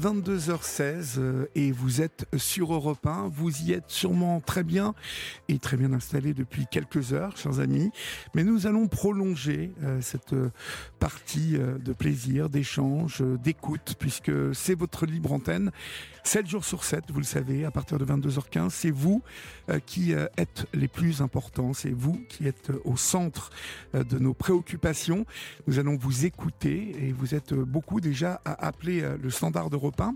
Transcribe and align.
22h16 0.00 1.18
euh, 1.18 1.46
et 1.54 1.72
vous 1.72 2.00
êtes 2.00 2.24
sur 2.38 2.72
Europe 2.72 3.06
1. 3.06 3.28
Vous 3.28 3.62
y 3.62 3.72
êtes 3.72 3.88
sûrement 3.88 4.40
très 4.40 4.62
bien 4.64 4.94
et 5.48 5.58
très 5.58 5.76
bien 5.76 5.92
installé 5.92 6.32
depuis 6.32 6.66
quelques 6.70 7.12
heures, 7.12 7.36
chers 7.36 7.60
amis. 7.60 7.90
Mais 8.34 8.42
nous 8.42 8.66
allons 8.66 8.88
prolonger 8.88 9.72
euh, 9.82 10.00
cette 10.00 10.32
euh, 10.32 10.50
partie 10.98 11.58
de 11.58 11.92
plaisir, 11.92 12.48
d'échange, 12.48 13.22
d'écoute, 13.42 13.94
puisque 13.98 14.32
c'est 14.54 14.74
votre 14.74 15.04
libre 15.04 15.32
antenne. 15.32 15.70
7 16.24 16.46
jours 16.46 16.64
sur 16.64 16.84
7, 16.84 17.04
vous 17.10 17.18
le 17.18 17.24
savez, 17.24 17.64
à 17.64 17.70
partir 17.70 17.98
de 17.98 18.04
22h15, 18.04 18.70
c'est 18.70 18.90
vous 18.90 19.22
qui 19.86 20.12
êtes 20.12 20.66
les 20.74 20.88
plus 20.88 21.22
importants, 21.22 21.72
c'est 21.72 21.90
vous 21.90 22.20
qui 22.28 22.46
êtes 22.46 22.70
au 22.84 22.96
centre 22.96 23.50
de 23.94 24.18
nos 24.18 24.34
préoccupations. 24.34 25.24
Nous 25.66 25.78
allons 25.78 25.96
vous 25.96 26.26
écouter 26.26 26.94
et 27.00 27.12
vous 27.12 27.34
êtes 27.34 27.54
beaucoup 27.54 28.00
déjà 28.00 28.40
à 28.44 28.66
appeler 28.66 29.04
le 29.20 29.30
standard 29.30 29.70
d'Europe 29.70 30.00
1. 30.00 30.14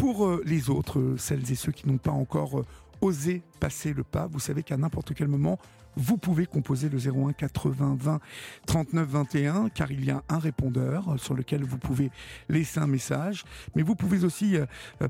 Pour 0.00 0.26
euh, 0.26 0.42
les 0.46 0.70
autres, 0.70 0.98
euh, 0.98 1.18
celles 1.18 1.52
et 1.52 1.54
ceux 1.54 1.72
qui 1.72 1.86
n'ont 1.86 1.98
pas 1.98 2.10
encore 2.10 2.60
euh, 2.60 2.66
osé 3.02 3.42
passer 3.60 3.92
le 3.92 4.02
pas, 4.02 4.28
vous 4.28 4.40
savez 4.40 4.62
qu'à 4.62 4.78
n'importe 4.78 5.12
quel 5.12 5.28
moment, 5.28 5.58
vous 5.96 6.16
pouvez 6.16 6.46
composer 6.46 6.88
le 6.88 6.98
01 6.98 7.32
80 7.32 7.96
20 7.98 8.20
39 8.66 9.08
21 9.08 9.68
car 9.70 9.90
il 9.90 10.04
y 10.04 10.10
a 10.10 10.22
un 10.28 10.38
répondeur 10.38 11.14
sur 11.18 11.34
lequel 11.34 11.64
vous 11.64 11.78
pouvez 11.78 12.10
laisser 12.48 12.80
un 12.80 12.86
message. 12.86 13.44
Mais 13.74 13.82
vous 13.82 13.94
pouvez 13.94 14.24
aussi 14.24 14.56
euh, 14.56 14.66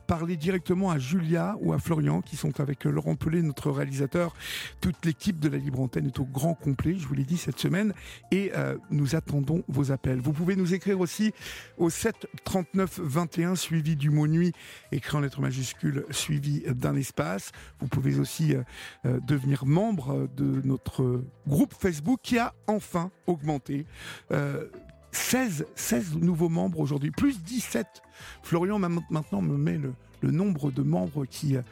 parler 0.06 0.36
directement 0.36 0.90
à 0.90 0.98
Julia 0.98 1.56
ou 1.60 1.72
à 1.72 1.78
Florian 1.78 2.22
qui 2.22 2.36
sont 2.36 2.60
avec 2.60 2.86
euh, 2.86 2.90
Laurent 2.90 3.14
Pelé, 3.14 3.42
notre 3.42 3.70
réalisateur. 3.70 4.34
Toute 4.80 5.04
l'équipe 5.04 5.38
de 5.38 5.48
la 5.48 5.58
Libre 5.58 5.80
Antenne 5.80 6.06
est 6.06 6.18
au 6.18 6.24
grand 6.24 6.54
complet, 6.54 6.96
je 6.96 7.06
vous 7.06 7.14
l'ai 7.14 7.24
dit 7.24 7.36
cette 7.36 7.58
semaine, 7.58 7.92
et 8.30 8.52
euh, 8.56 8.76
nous 8.90 9.14
attendons 9.14 9.62
vos 9.68 9.92
appels. 9.92 10.20
Vous 10.20 10.32
pouvez 10.32 10.56
nous 10.56 10.74
écrire 10.74 11.00
aussi 11.00 11.32
au 11.78 11.90
7 11.90 12.26
39 12.44 13.00
21 13.00 13.54
suivi 13.54 13.96
du 13.96 14.10
mot 14.10 14.26
nuit 14.26 14.52
écrit 14.92 15.16
en 15.16 15.20
lettres 15.20 15.40
majuscules 15.40 16.04
suivi 16.10 16.62
d'un 16.66 16.96
espace. 16.96 17.52
Vous 17.80 17.88
pouvez 17.88 18.18
aussi 18.18 18.54
devenir 19.04 19.66
membre 19.66 20.28
de 20.36 20.60
notre 20.70 21.22
groupe 21.46 21.74
Facebook 21.74 22.20
qui 22.22 22.38
a 22.38 22.54
enfin 22.66 23.10
augmenté. 23.26 23.86
16, 25.12 25.66
16 25.74 26.16
nouveaux 26.16 26.48
membres 26.48 26.80
aujourd'hui, 26.80 27.10
plus 27.10 27.42
17. 27.42 27.86
Florian 28.42 28.78
maintenant 28.78 29.42
me 29.42 29.56
met 29.56 29.78
le, 29.78 29.92
nombre 30.22 30.70
de 30.70 30.82
membres 30.82 31.24
qui 31.24 31.56
euh, 31.56 31.62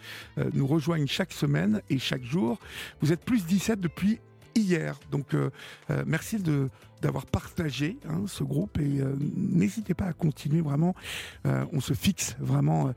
nous 0.55 0.67
rejoignent 0.67 1.07
chaque 1.07 1.33
semaine 1.33 1.83
et 1.91 1.99
chaque 1.99 2.25
jour. 2.25 2.59
Vous 3.01 3.13
êtes 3.13 3.25
plus 3.25 3.45
17 3.45 3.79
depuis 3.81 4.21
hier. 4.55 4.99
Donc 5.11 5.35
euh, 5.35 5.51
euh, 5.91 6.05
merci 6.07 6.39
de 6.39 6.69
d'avoir 7.01 7.27
partagé 7.27 7.97
hein, 8.09 8.25
ce 8.27 8.43
groupe 8.43 8.77
et 8.81 9.01
n'hésitez 9.37 9.95
pas 9.95 10.07
à 10.07 10.13
continuer 10.13 10.63
vraiment. 10.63 10.97
on 11.45 11.81
se 11.81 11.93
fixe 11.93 12.35
vraiment 12.41 12.89
euh, 12.89 12.93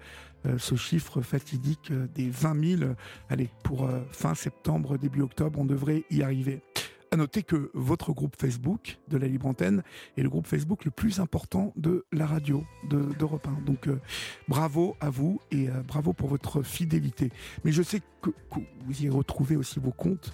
ce 0.57 0.75
chiffre 0.75 1.21
fatidique 1.21 1.91
euh, 1.91 2.07
des 2.13 2.29
20 2.29 2.77
000. 2.79 2.91
Allez, 3.29 3.49
pour 3.63 3.85
euh, 3.85 3.99
fin 4.11 4.35
septembre, 4.35 4.97
début 4.97 5.21
octobre, 5.21 5.59
on 5.59 5.65
devrait 5.65 6.03
y 6.09 6.23
arriver. 6.23 6.61
À 7.11 7.17
noter 7.17 7.43
que 7.43 7.69
votre 7.73 8.13
groupe 8.13 8.35
Facebook 8.39 8.97
de 9.09 9.17
la 9.17 9.27
Libre 9.27 9.47
Antenne 9.47 9.83
est 10.17 10.23
le 10.23 10.29
groupe 10.29 10.47
Facebook 10.47 10.85
le 10.85 10.91
plus 10.91 11.19
important 11.19 11.73
de 11.75 12.05
la 12.13 12.25
radio 12.25 12.63
d'Europe 12.89 13.45
1. 13.47 13.65
Donc 13.65 13.89
bravo 14.47 14.95
à 15.01 15.09
vous 15.09 15.41
et 15.51 15.67
bravo 15.85 16.13
pour 16.13 16.29
votre 16.29 16.61
fidélité. 16.61 17.29
Mais 17.65 17.73
je 17.73 17.81
sais 17.81 18.01
vous 18.85 19.03
y 19.03 19.09
retrouvez 19.09 19.55
aussi 19.55 19.79
vos 19.79 19.91
comptes 19.91 20.33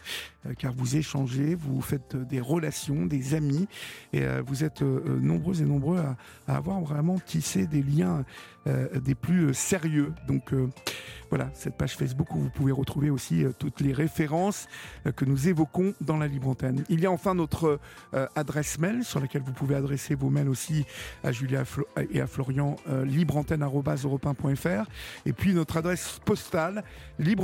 car 0.57 0.73
vous 0.73 0.95
échangez, 0.95 1.55
vous 1.55 1.81
faites 1.81 2.15
des 2.15 2.39
relations, 2.39 3.05
des 3.05 3.33
amis 3.33 3.67
et 4.13 4.25
vous 4.45 4.63
êtes 4.63 4.81
nombreux 4.81 5.61
et 5.61 5.65
nombreux 5.65 5.99
à, 5.99 6.15
avoir 6.55 6.79
vraiment 6.81 7.19
tissé 7.19 7.67
des 7.67 7.83
liens 7.83 8.23
euh, 8.67 8.99
des 8.99 9.15
plus 9.15 9.45
euh, 9.45 9.53
sérieux. 9.53 10.13
Donc 10.27 10.51
euh, 10.53 10.67
voilà, 11.29 11.49
cette 11.53 11.77
page 11.77 11.95
Facebook 11.95 12.33
où 12.35 12.39
vous 12.39 12.49
pouvez 12.49 12.71
retrouver 12.71 13.09
aussi 13.09 13.45
toutes 13.59 13.81
les 13.81 13.93
références 13.93 14.67
que 15.15 15.25
nous 15.25 15.47
évoquons 15.47 15.93
dans 16.01 16.17
la 16.17 16.27
libre 16.27 16.49
antenne. 16.49 16.83
Il 16.89 17.01
y 17.01 17.05
a 17.05 17.11
enfin 17.11 17.35
notre 17.35 17.79
adresse 18.35 18.79
mail 18.79 19.03
sur 19.03 19.19
laquelle 19.19 19.41
vous 19.41 19.51
pouvez 19.51 19.75
adresser 19.75 20.15
vos 20.15 20.29
mails 20.29 20.47
aussi 20.47 20.85
à 21.25 21.33
Julia 21.33 21.63
et 22.11 22.21
à 22.21 22.27
Florian, 22.27 22.77
libreantenne.fr. 23.03 24.89
Et 25.25 25.33
puis 25.33 25.53
notre 25.53 25.75
adresse 25.75 26.21
postale, 26.23 26.85
libre 27.19 27.43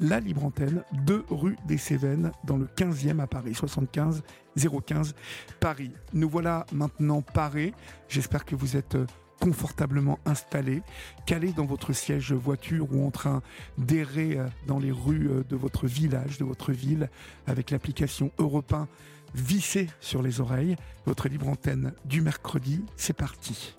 la 0.00 0.20
libre 0.20 0.44
antenne, 0.44 0.82
2 1.04 1.24
rue 1.30 1.56
des 1.66 1.78
Cévennes, 1.78 2.32
dans 2.44 2.56
le 2.56 2.66
15e 2.66 3.20
à 3.20 3.26
Paris, 3.26 3.54
75 3.54 4.22
015 4.56 5.14
Paris. 5.60 5.92
Nous 6.12 6.28
voilà 6.28 6.66
maintenant 6.72 7.22
parés. 7.22 7.74
J'espère 8.08 8.44
que 8.44 8.54
vous 8.54 8.76
êtes 8.76 8.96
confortablement 9.40 10.18
installé, 10.24 10.82
calé 11.26 11.52
dans 11.52 11.64
votre 11.64 11.92
siège 11.92 12.32
voiture 12.32 12.92
ou 12.92 13.06
en 13.06 13.10
train 13.10 13.42
d'errer 13.76 14.36
euh, 14.36 14.48
dans 14.66 14.80
les 14.80 14.90
rues 14.90 15.28
euh, 15.30 15.44
de 15.48 15.54
votre 15.54 15.86
village, 15.86 16.38
de 16.38 16.44
votre 16.44 16.72
ville, 16.72 17.08
avec 17.46 17.70
l'application 17.70 18.32
Europe 18.38 18.72
1 18.72 18.88
vissée 19.34 19.88
sur 20.00 20.22
les 20.22 20.40
oreilles. 20.40 20.76
Votre 21.06 21.28
libre 21.28 21.48
antenne 21.48 21.92
du 22.04 22.20
mercredi, 22.20 22.84
c'est 22.96 23.16
parti. 23.16 23.74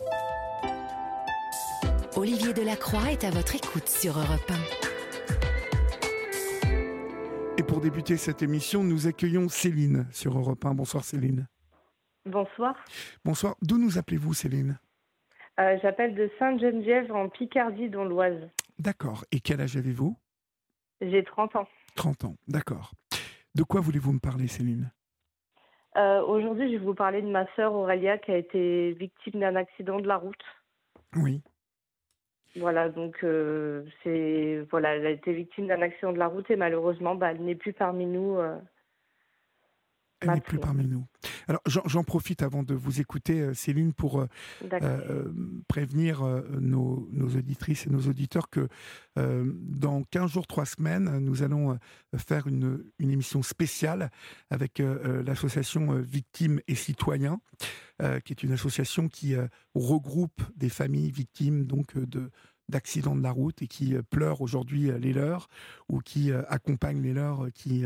Olivier 2.16 2.54
Delacroix 2.54 3.12
est 3.12 3.24
à 3.24 3.32
votre 3.32 3.56
écoute 3.56 3.88
sur 3.88 4.18
Europe 4.18 4.50
1. 4.50 4.99
Et 7.59 7.64
pour 7.64 7.81
débuter 7.81 8.16
cette 8.16 8.42
émission, 8.42 8.86
nous 8.86 9.08
accueillons 9.08 9.50
Céline 9.50 10.08
sur 10.12 10.40
Europe 10.40 10.64
1. 10.64 10.75
Bonsoir 10.75 11.03
Céline. 11.03 11.46
Bonsoir. 12.25 12.74
Bonsoir. 13.25 13.58
D'où 13.62 13.78
nous 13.78 13.97
appelez-vous 13.97 14.34
Céline? 14.34 14.80
Euh, 15.59 15.78
j'appelle 15.81 16.16
de 16.16 16.31
Sainte-Geneviève 16.40 17.12
en 17.12 17.28
Picardie, 17.28 17.90
dans 17.90 18.06
l'Oise. 18.06 18.50
D'accord. 18.78 19.25
Et 19.34 19.42
quel 19.42 19.59
âge 19.59 19.75
avez-vous? 19.75 20.16
J'ai 21.02 21.22
30 21.25 21.58
ans. 21.58 21.68
30 21.96 22.24
ans, 22.24 22.36
d'accord. 22.47 22.94
De 23.56 23.64
quoi 23.64 23.81
voulez-vous 23.81 24.14
me 24.14 24.20
parler, 24.20 24.47
Céline? 24.47 24.90
Euh, 25.97 26.22
Aujourd'hui, 26.22 26.72
je 26.72 26.78
vais 26.78 26.86
vous 26.86 26.96
parler 26.96 27.22
de 27.22 27.30
ma 27.30 27.46
sœur 27.58 27.74
Aurélia 27.74 28.18
qui 28.20 28.31
a 28.31 28.38
été 28.38 28.94
victime 28.94 29.41
d'un 29.41 29.58
accident 29.58 30.00
de 30.00 30.08
la 30.08 30.16
route. 30.16 30.46
Oui. 31.18 31.41
Voilà, 32.56 32.90
donc 32.90 33.18
euh, 33.24 33.84
c'est 34.04 34.66
voilà, 34.72 34.96
elle 34.96 35.06
a 35.06 35.12
été 35.12 35.34
victime 35.34 35.68
d'un 35.68 35.82
accident 35.82 36.12
de 36.12 36.18
la 36.18 36.28
route 36.28 36.50
et 36.50 36.56
malheureusement, 36.56 37.16
bah, 37.16 37.32
elle 37.32 37.44
n'est 37.44 37.56
plus 37.56 37.74
parmi 37.74 38.06
nous. 38.06 38.38
Elle 40.22 40.32
n'est 40.32 40.42
plus 40.42 40.59
parmi 40.59 40.86
nous. 40.86 41.06
Alors 41.48 41.62
j'en 41.66 42.04
profite 42.04 42.44
avant 42.44 42.62
de 42.62 42.74
vous 42.74 43.00
écouter, 43.00 43.42
euh, 43.42 43.54
Céline, 43.54 43.94
pour 43.94 44.20
euh, 44.20 44.28
euh, 44.72 45.34
prévenir 45.68 46.24
nos, 46.59 47.08
auditrices 47.36 47.88
et 47.88 47.90
nos 47.90 48.02
auditeurs 48.02 48.50
que 48.50 48.68
dans 49.16 50.04
15 50.04 50.32
jours, 50.32 50.48
3 50.48 50.66
semaines, 50.66 51.20
nous 51.20 51.44
allons 51.44 51.78
faire 52.16 52.48
une, 52.48 52.84
une, 53.00 53.12
émission 53.12 53.41
spéciale 53.41 54.12
avec 54.50 54.82
l'association 55.26 56.00
Victimes 56.00 56.62
et 56.70 56.76
Citoyens, 56.76 57.41
qui 58.00 58.32
est 58.32 58.44
une 58.44 58.53
association 58.53 59.09
qui 59.09 59.35
regroupe 59.76 60.41
des 60.56 60.70
familles 60.70 61.12
victimes 61.12 61.66
donc 61.66 61.97
de 61.97 62.32
d'accidents 62.70 63.16
de 63.16 63.24
la 63.24 63.32
route 63.32 63.62
et 63.62 63.68
qui 63.68 63.96
pleurent 64.10 64.42
aujourd'hui 64.42 64.92
les 65.00 65.14
leurs 65.14 65.48
ou 65.90 66.00
qui 66.00 66.32
accompagnent 66.32 67.02
les 67.02 67.14
leurs 67.14 67.52
qui 67.54 67.86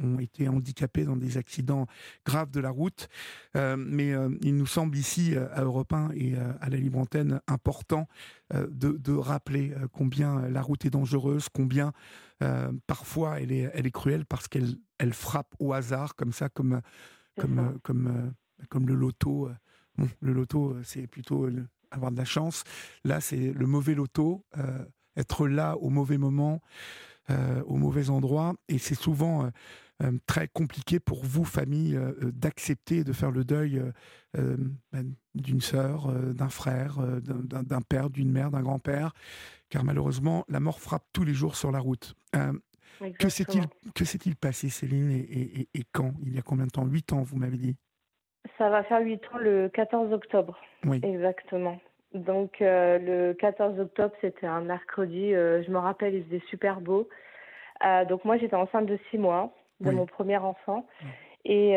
ont 0.00 0.18
été 0.18 0.48
handicapés 0.48 1.04
dans 1.04 1.16
des 1.16 1.36
accidents 1.36 1.86
graves 2.24 2.50
de 2.50 2.60
la 2.60 2.70
route. 2.70 3.08
Euh, 3.56 3.76
mais 3.76 4.12
euh, 4.12 4.30
il 4.40 4.56
nous 4.56 4.66
semble 4.66 4.96
ici, 4.96 5.34
euh, 5.34 5.46
à 5.52 5.62
Europe 5.62 5.92
1 5.92 6.10
et 6.14 6.34
à 6.36 6.68
la 6.68 6.76
Libre 6.76 6.98
Antenne, 6.98 7.40
important 7.46 8.08
de, 8.52 9.12
rappeler 9.12 9.74
combien 9.92 10.48
la 10.48 10.62
route 10.62 10.84
est 10.84 10.90
dangereuse, 10.90 11.48
combien 11.52 11.92
parfois 12.86 13.40
elle 13.40 13.52
est, 13.52 13.70
elle 13.72 13.86
est 13.86 13.92
cruelle 13.92 14.26
parce 14.26 14.48
qu'elle 14.48 14.76
elle 14.98 15.12
frappe 15.12 15.54
au 15.58 15.72
hasard, 15.72 16.16
comme 16.16 16.32
ça, 16.32 16.48
comme, 16.48 16.80
comme, 17.38 17.78
comme, 17.82 18.34
comme 18.68 18.86
le 18.86 18.94
loto. 18.94 19.50
Bon, 19.96 20.08
le 20.20 20.32
loto, 20.32 20.76
c'est 20.82 21.06
plutôt 21.06 21.48
avoir 21.92 22.10
de 22.10 22.16
la 22.16 22.24
chance. 22.24 22.64
Là, 23.04 23.20
c'est 23.20 23.52
le 23.52 23.66
mauvais 23.66 23.94
loto, 23.94 24.44
être 25.16 25.46
là 25.46 25.76
au 25.76 25.90
mauvais 25.90 26.18
moment. 26.18 26.60
au 27.66 27.76
mauvais 27.76 28.10
endroit. 28.10 28.54
Et 28.68 28.78
c'est 28.78 28.94
souvent 28.94 29.50
très 30.26 30.48
compliqué 30.48 30.98
pour 30.98 31.24
vous, 31.24 31.44
famille, 31.44 31.98
d'accepter 32.20 33.04
de 33.04 33.12
faire 33.12 33.30
le 33.30 33.44
deuil 33.44 33.80
ben, 34.34 35.14
d'une 35.34 35.60
sœur, 35.60 36.12
d'un 36.34 36.48
frère, 36.48 36.98
d'un 37.22 37.80
père, 37.80 38.10
d'une 38.10 38.32
mère, 38.32 38.50
d'un 38.50 38.62
grand-père, 38.62 39.12
car 39.68 39.84
malheureusement, 39.84 40.44
la 40.48 40.60
mort 40.60 40.80
frappe 40.80 41.06
tous 41.12 41.24
les 41.24 41.34
jours 41.34 41.54
sur 41.56 41.70
la 41.70 41.78
route. 41.78 42.16
que 43.18 43.28
s'est-il 43.28 44.36
passé, 44.36 44.68
Céline, 44.68 45.10
et, 45.10 45.68
et, 45.72 45.84
quand? 45.92 46.14
Il 46.24 46.34
y 46.34 46.38
a 46.38 46.42
combien 46.42 46.66
de 46.66 46.70
temps? 46.72 46.84
Huit 46.84 47.12
ans, 47.12 47.22
vous 47.22 47.36
m'avez 47.36 47.56
dit 47.56 47.76
Ça 48.58 48.68
va 48.68 48.82
faire 48.84 49.00
huit 49.00 49.22
ans 49.32 49.38
le 49.38 49.68
14 49.68 50.12
octobre. 50.12 50.58
Oui. 50.84 51.00
Exactement. 51.02 51.78
Donc 52.14 52.60
euh, 52.60 52.98
le 52.98 53.34
14 53.34 53.78
octobre, 53.80 54.14
c'était 54.20 54.46
un 54.46 54.60
mercredi. 54.60 55.34
Euh, 55.34 55.62
je 55.62 55.70
me 55.70 55.78
rappelle, 55.78 56.14
il 56.14 56.24
faisait 56.24 56.42
super 56.48 56.80
beau. 56.80 57.08
Euh, 57.84 58.04
donc 58.04 58.24
moi, 58.24 58.36
j'étais 58.36 58.54
enceinte 58.56 58.86
de 58.86 58.98
six 59.10 59.18
mois 59.18 59.52
de 59.80 59.90
mon 59.90 60.06
premier 60.06 60.36
enfant. 60.36 60.86
Et 61.44 61.76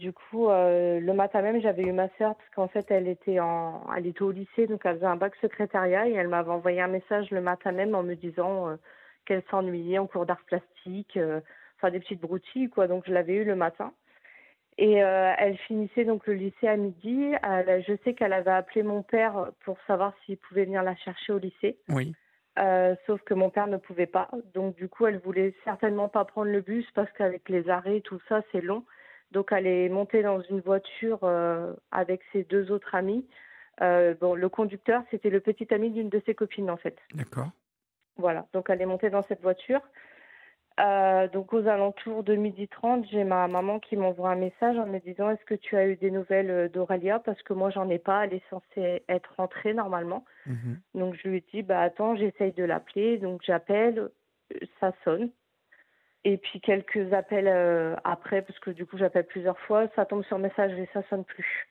du 0.00 0.12
coup, 0.12 0.48
le 0.48 1.12
matin 1.12 1.40
même, 1.40 1.60
j'avais 1.60 1.84
eu 1.84 1.92
ma 1.92 2.08
sœur 2.18 2.34
parce 2.34 2.50
qu'en 2.56 2.66
fait, 2.66 2.90
elle 2.90 3.06
était 3.06 3.38
en, 3.38 3.82
elle 3.96 4.08
était 4.08 4.22
au 4.22 4.32
lycée, 4.32 4.66
donc 4.66 4.80
elle 4.84 4.96
faisait 4.96 5.06
un 5.06 5.14
bac 5.14 5.36
secrétariat 5.40 6.08
et 6.08 6.14
elle 6.14 6.26
m'avait 6.26 6.50
envoyé 6.50 6.80
un 6.80 6.88
message 6.88 7.30
le 7.30 7.40
matin 7.40 7.70
même 7.70 7.94
en 7.94 8.02
me 8.02 8.14
disant 8.14 8.76
qu'elle 9.24 9.44
s'ennuyait 9.52 9.98
en 9.98 10.08
cours 10.08 10.26
d'art 10.26 10.42
plastique, 10.46 11.16
enfin 11.76 11.92
des 11.92 12.00
petites 12.00 12.20
broutilles 12.20 12.70
quoi. 12.70 12.88
Donc 12.88 13.04
je 13.06 13.12
l'avais 13.12 13.34
eu 13.34 13.44
le 13.44 13.54
matin. 13.54 13.92
Et 14.76 15.02
euh, 15.02 15.32
elle 15.38 15.56
finissait 15.58 16.04
donc 16.04 16.26
le 16.26 16.34
lycée 16.34 16.66
à 16.66 16.76
midi. 16.76 17.32
je 17.42 17.96
sais 18.04 18.14
qu'elle 18.14 18.32
avait 18.32 18.50
appelé 18.50 18.82
mon 18.82 19.02
père 19.02 19.52
pour 19.64 19.78
savoir 19.86 20.12
s'il 20.24 20.36
pouvait 20.36 20.64
venir 20.64 20.82
la 20.82 20.96
chercher 20.96 21.32
au 21.32 21.38
lycée. 21.38 21.78
Oui. 21.88 22.14
Euh, 22.58 22.94
sauf 23.06 23.20
que 23.22 23.34
mon 23.34 23.50
père 23.50 23.66
ne 23.66 23.76
pouvait 23.76 24.06
pas. 24.06 24.30
Donc 24.52 24.76
du 24.76 24.88
coup, 24.88 25.06
elle 25.06 25.18
voulait 25.18 25.54
certainement 25.64 26.08
pas 26.08 26.24
prendre 26.24 26.50
le 26.50 26.60
bus 26.60 26.86
parce 26.94 27.10
qu'avec 27.12 27.48
les 27.48 27.68
arrêts, 27.68 28.00
tout 28.00 28.20
ça, 28.28 28.42
c'est 28.50 28.60
long. 28.60 28.84
Donc 29.30 29.50
elle 29.52 29.66
est 29.66 29.88
montée 29.88 30.22
dans 30.22 30.40
une 30.40 30.60
voiture 30.60 31.20
euh, 31.22 31.72
avec 31.90 32.22
ses 32.32 32.44
deux 32.44 32.70
autres 32.72 32.94
amis. 32.94 33.26
bon, 33.80 34.34
le 34.34 34.48
conducteur, 34.48 35.02
c'était 35.10 35.30
le 35.30 35.40
petit 35.40 35.72
ami 35.72 35.90
d'une 35.90 36.08
de 36.08 36.20
ses 36.26 36.34
copines 36.34 36.70
en 36.70 36.76
fait. 36.76 36.96
D'accord. 37.14 37.50
Voilà. 38.16 38.46
Donc 38.52 38.70
elle 38.70 38.80
est 38.82 38.86
montée 38.86 39.10
dans 39.10 39.22
cette 39.22 39.40
voiture. 39.40 39.80
Euh, 40.80 41.28
donc 41.28 41.52
aux 41.52 41.68
alentours 41.68 42.24
de 42.24 42.34
midi 42.34 42.66
30, 42.66 43.06
j'ai 43.08 43.22
ma 43.22 43.46
maman 43.46 43.78
qui 43.78 43.96
m'envoie 43.96 44.30
un 44.30 44.36
message 44.36 44.76
en 44.76 44.86
me 44.86 44.98
disant 44.98 45.30
est-ce 45.30 45.44
que 45.44 45.54
tu 45.54 45.76
as 45.76 45.86
eu 45.86 45.94
des 45.94 46.10
nouvelles 46.10 46.50
euh, 46.50 46.68
d'Aurélia? 46.68 47.20
Parce 47.20 47.40
que 47.42 47.52
moi 47.52 47.70
j'en 47.70 47.88
ai 47.88 48.00
pas, 48.00 48.24
elle 48.24 48.34
est 48.34 48.50
censée 48.50 49.04
être 49.08 49.34
rentrée 49.36 49.72
normalement. 49.72 50.24
Mhm. 50.46 50.80
Donc 50.94 51.14
je 51.14 51.28
lui 51.28 51.44
dis 51.52 51.62
bah 51.62 51.80
attends, 51.80 52.16
j'essaye 52.16 52.52
de 52.52 52.64
l'appeler, 52.64 53.18
donc 53.18 53.42
j'appelle, 53.44 54.10
euh, 54.52 54.58
ça 54.80 54.92
sonne. 55.04 55.30
Et 56.24 56.38
puis 56.38 56.60
quelques 56.60 57.12
appels 57.12 57.98
après 58.02 58.40
parce 58.40 58.58
que 58.58 58.70
du 58.70 58.86
coup 58.86 58.96
j'appelle 58.96 59.26
plusieurs 59.26 59.58
fois, 59.60 59.88
ça 59.94 60.06
tombe 60.06 60.24
sur 60.24 60.38
message 60.38 60.72
et 60.72 60.88
ça 60.94 61.02
sonne 61.10 61.24
plus. 61.24 61.68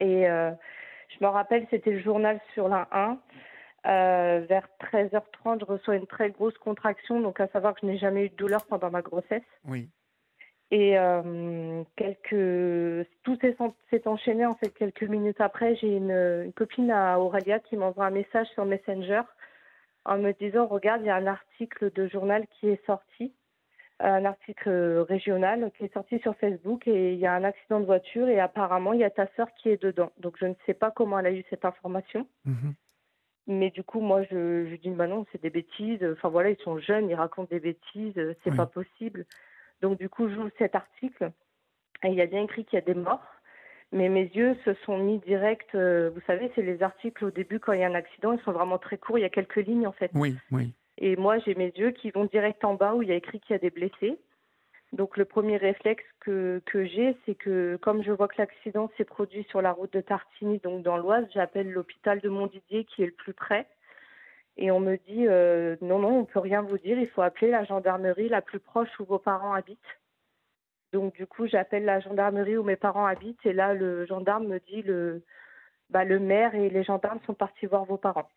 Et 0.00 0.24
je 0.24 1.16
me 1.20 1.26
rappelle 1.26 1.66
c'était 1.68 1.90
le 1.90 2.00
journal 2.00 2.40
sur 2.54 2.68
la 2.70 2.88
1 2.92 3.18
euh, 3.86 4.44
vers 4.48 4.68
13h30, 4.80 5.60
je 5.60 5.64
reçois 5.64 5.96
une 5.96 6.06
très 6.06 6.30
grosse 6.30 6.56
contraction, 6.58 7.20
donc 7.20 7.40
à 7.40 7.48
savoir 7.48 7.74
que 7.74 7.80
je 7.82 7.86
n'ai 7.86 7.98
jamais 7.98 8.26
eu 8.26 8.28
de 8.28 8.36
douleur 8.36 8.64
pendant 8.66 8.90
ma 8.90 9.02
grossesse. 9.02 9.42
Oui. 9.66 9.88
Et 10.70 10.98
euh, 10.98 11.82
quelques... 11.96 13.08
tout 13.24 13.38
s'est 13.90 14.08
enchaîné 14.08 14.46
en 14.46 14.54
fait 14.54 14.70
quelques 14.70 15.02
minutes 15.02 15.40
après. 15.40 15.74
J'ai 15.76 15.96
une, 15.96 16.52
copine 16.54 16.90
à 16.90 17.18
Aurélia 17.18 17.58
qui 17.58 17.76
m'envoie 17.76 18.06
un 18.06 18.10
message 18.10 18.46
sur 18.54 18.64
Messenger 18.64 19.22
en 20.04 20.18
me 20.18 20.32
disant 20.32 20.66
regarde, 20.66 21.02
il 21.02 21.08
y 21.08 21.10
a 21.10 21.16
un 21.16 21.26
article 21.26 21.92
de 21.92 22.08
journal 22.08 22.46
qui 22.58 22.68
est 22.68 22.84
sorti, 22.86 23.34
un 24.00 24.24
article 24.24 25.04
régional 25.08 25.70
qui 25.76 25.84
est 25.84 25.92
sorti 25.92 26.18
sur 26.20 26.34
Facebook 26.36 26.88
et 26.88 27.12
il 27.12 27.18
y 27.18 27.26
a 27.26 27.34
un 27.34 27.44
accident 27.44 27.80
de 27.80 27.84
voiture 27.84 28.28
et 28.28 28.40
apparemment 28.40 28.94
il 28.94 29.00
y 29.00 29.04
a 29.04 29.10
ta 29.10 29.26
sœur 29.36 29.48
qui 29.54 29.68
est 29.68 29.82
dedans. 29.82 30.10
Donc 30.18 30.36
je 30.40 30.46
ne 30.46 30.54
sais 30.66 30.74
pas 30.74 30.90
comment 30.90 31.18
elle 31.18 31.26
a 31.26 31.32
eu 31.32 31.44
cette 31.50 31.64
information. 31.64 32.26
Mhm. 32.44 32.74
Mais 33.46 33.70
du 33.70 33.82
coup, 33.82 34.00
moi, 34.00 34.22
je, 34.24 34.66
je 34.70 34.76
dis, 34.76 34.90
bah 34.90 35.08
non, 35.08 35.26
c'est 35.32 35.42
des 35.42 35.50
bêtises. 35.50 36.04
Enfin 36.12 36.28
voilà, 36.28 36.50
ils 36.50 36.62
sont 36.62 36.78
jeunes, 36.78 37.10
ils 37.10 37.14
racontent 37.14 37.48
des 37.50 37.60
bêtises, 37.60 38.14
c'est 38.44 38.54
pas 38.54 38.66
possible. 38.66 39.26
Donc 39.80 39.98
du 39.98 40.08
coup, 40.08 40.28
j'ouvre 40.28 40.50
cet 40.58 40.74
article 40.74 41.32
et 42.04 42.08
il 42.08 42.14
y 42.14 42.20
a 42.20 42.26
bien 42.26 42.42
écrit 42.42 42.64
qu'il 42.64 42.78
y 42.78 42.82
a 42.82 42.84
des 42.84 42.94
morts. 42.94 43.26
Mais 43.90 44.08
mes 44.08 44.24
yeux 44.24 44.56
se 44.64 44.72
sont 44.86 44.96
mis 44.96 45.18
direct. 45.18 45.74
Euh, 45.74 46.10
vous 46.14 46.22
savez, 46.26 46.50
c'est 46.54 46.62
les 46.62 46.82
articles 46.82 47.24
au 47.24 47.30
début 47.30 47.60
quand 47.60 47.72
il 47.72 47.80
y 47.80 47.84
a 47.84 47.88
un 47.88 47.94
accident, 47.94 48.32
ils 48.32 48.40
sont 48.40 48.52
vraiment 48.52 48.78
très 48.78 48.96
courts. 48.96 49.18
Il 49.18 49.22
y 49.22 49.26
a 49.26 49.28
quelques 49.28 49.56
lignes 49.56 49.86
en 49.86 49.92
fait. 49.92 50.10
Oui, 50.14 50.36
oui. 50.50 50.72
Et 50.96 51.16
moi, 51.16 51.38
j'ai 51.40 51.54
mes 51.54 51.72
yeux 51.76 51.90
qui 51.90 52.10
vont 52.10 52.24
direct 52.24 52.64
en 52.64 52.74
bas 52.74 52.94
où 52.94 53.02
il 53.02 53.08
y 53.08 53.12
a 53.12 53.16
écrit 53.16 53.40
qu'il 53.40 53.52
y 53.52 53.56
a 53.56 53.58
des 53.58 53.70
blessés. 53.70 54.18
Donc 54.92 55.16
le 55.16 55.24
premier 55.24 55.56
réflexe 55.56 56.04
que, 56.20 56.60
que 56.66 56.84
j'ai, 56.84 57.16
c'est 57.24 57.34
que 57.34 57.76
comme 57.80 58.02
je 58.02 58.12
vois 58.12 58.28
que 58.28 58.36
l'accident 58.38 58.90
s'est 58.96 59.04
produit 59.04 59.44
sur 59.44 59.62
la 59.62 59.72
route 59.72 59.92
de 59.92 60.02
Tartigny, 60.02 60.58
donc 60.58 60.82
dans 60.82 60.98
l'Oise, 60.98 61.26
j'appelle 61.32 61.70
l'hôpital 61.70 62.20
de 62.20 62.28
Montdidier 62.28 62.84
qui 62.84 63.02
est 63.02 63.06
le 63.06 63.12
plus 63.12 63.32
près. 63.32 63.66
Et 64.58 64.70
on 64.70 64.80
me 64.80 64.96
dit 64.96 65.26
euh, 65.28 65.76
non, 65.80 65.98
non, 65.98 66.18
on 66.20 66.24
peut 66.26 66.40
rien 66.40 66.60
vous 66.60 66.76
dire, 66.76 66.98
il 66.98 67.08
faut 67.08 67.22
appeler 67.22 67.50
la 67.50 67.64
gendarmerie 67.64 68.28
la 68.28 68.42
plus 68.42 68.60
proche 68.60 68.90
où 69.00 69.04
vos 69.04 69.18
parents 69.18 69.54
habitent. 69.54 69.78
Donc 70.92 71.14
du 71.14 71.26
coup, 71.26 71.46
j'appelle 71.46 71.86
la 71.86 72.00
gendarmerie 72.00 72.58
où 72.58 72.62
mes 72.62 72.76
parents 72.76 73.06
habitent 73.06 73.46
et 73.46 73.54
là, 73.54 73.72
le 73.72 74.04
gendarme 74.04 74.46
me 74.46 74.60
dit 74.60 74.82
le, 74.82 75.22
bah, 75.88 76.04
le 76.04 76.18
maire 76.18 76.54
et 76.54 76.68
les 76.68 76.84
gendarmes 76.84 77.20
sont 77.26 77.34
partis 77.34 77.64
voir 77.66 77.86
vos 77.86 77.96
parents. 77.96 78.28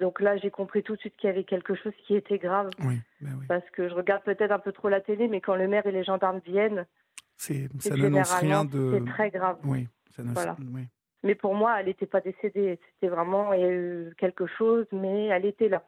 Donc 0.00 0.20
là, 0.20 0.36
j'ai 0.36 0.50
compris 0.50 0.82
tout 0.82 0.96
de 0.96 1.00
suite 1.00 1.16
qu'il 1.16 1.28
y 1.28 1.32
avait 1.32 1.44
quelque 1.44 1.74
chose 1.74 1.92
qui 2.06 2.14
était 2.14 2.38
grave. 2.38 2.70
Oui, 2.80 3.00
ben 3.20 3.36
oui. 3.38 3.46
Parce 3.46 3.68
que 3.70 3.88
je 3.88 3.94
regarde 3.94 4.22
peut-être 4.24 4.50
un 4.50 4.58
peu 4.58 4.72
trop 4.72 4.88
la 4.88 5.00
télé, 5.00 5.28
mais 5.28 5.40
quand 5.40 5.54
le 5.54 5.68
maire 5.68 5.86
et 5.86 5.92
les 5.92 6.04
gendarmes 6.04 6.40
viennent, 6.44 6.86
c'est, 7.36 7.68
ça 7.80 7.96
n'annonce 7.96 8.34
rien 8.34 8.64
de. 8.64 8.98
C'est 8.98 9.10
très 9.10 9.30
grave. 9.30 9.58
Oui, 9.64 9.88
ça 10.16 10.22
voilà. 10.24 10.56
oui. 10.72 10.82
Mais 11.22 11.34
pour 11.34 11.54
moi, 11.54 11.80
elle 11.80 11.86
n'était 11.86 12.06
pas 12.06 12.20
décédée. 12.20 12.78
C'était 12.92 13.08
vraiment 13.08 13.52
quelque 14.18 14.46
chose, 14.46 14.86
mais 14.92 15.26
elle 15.26 15.46
était 15.46 15.68
là. 15.68 15.82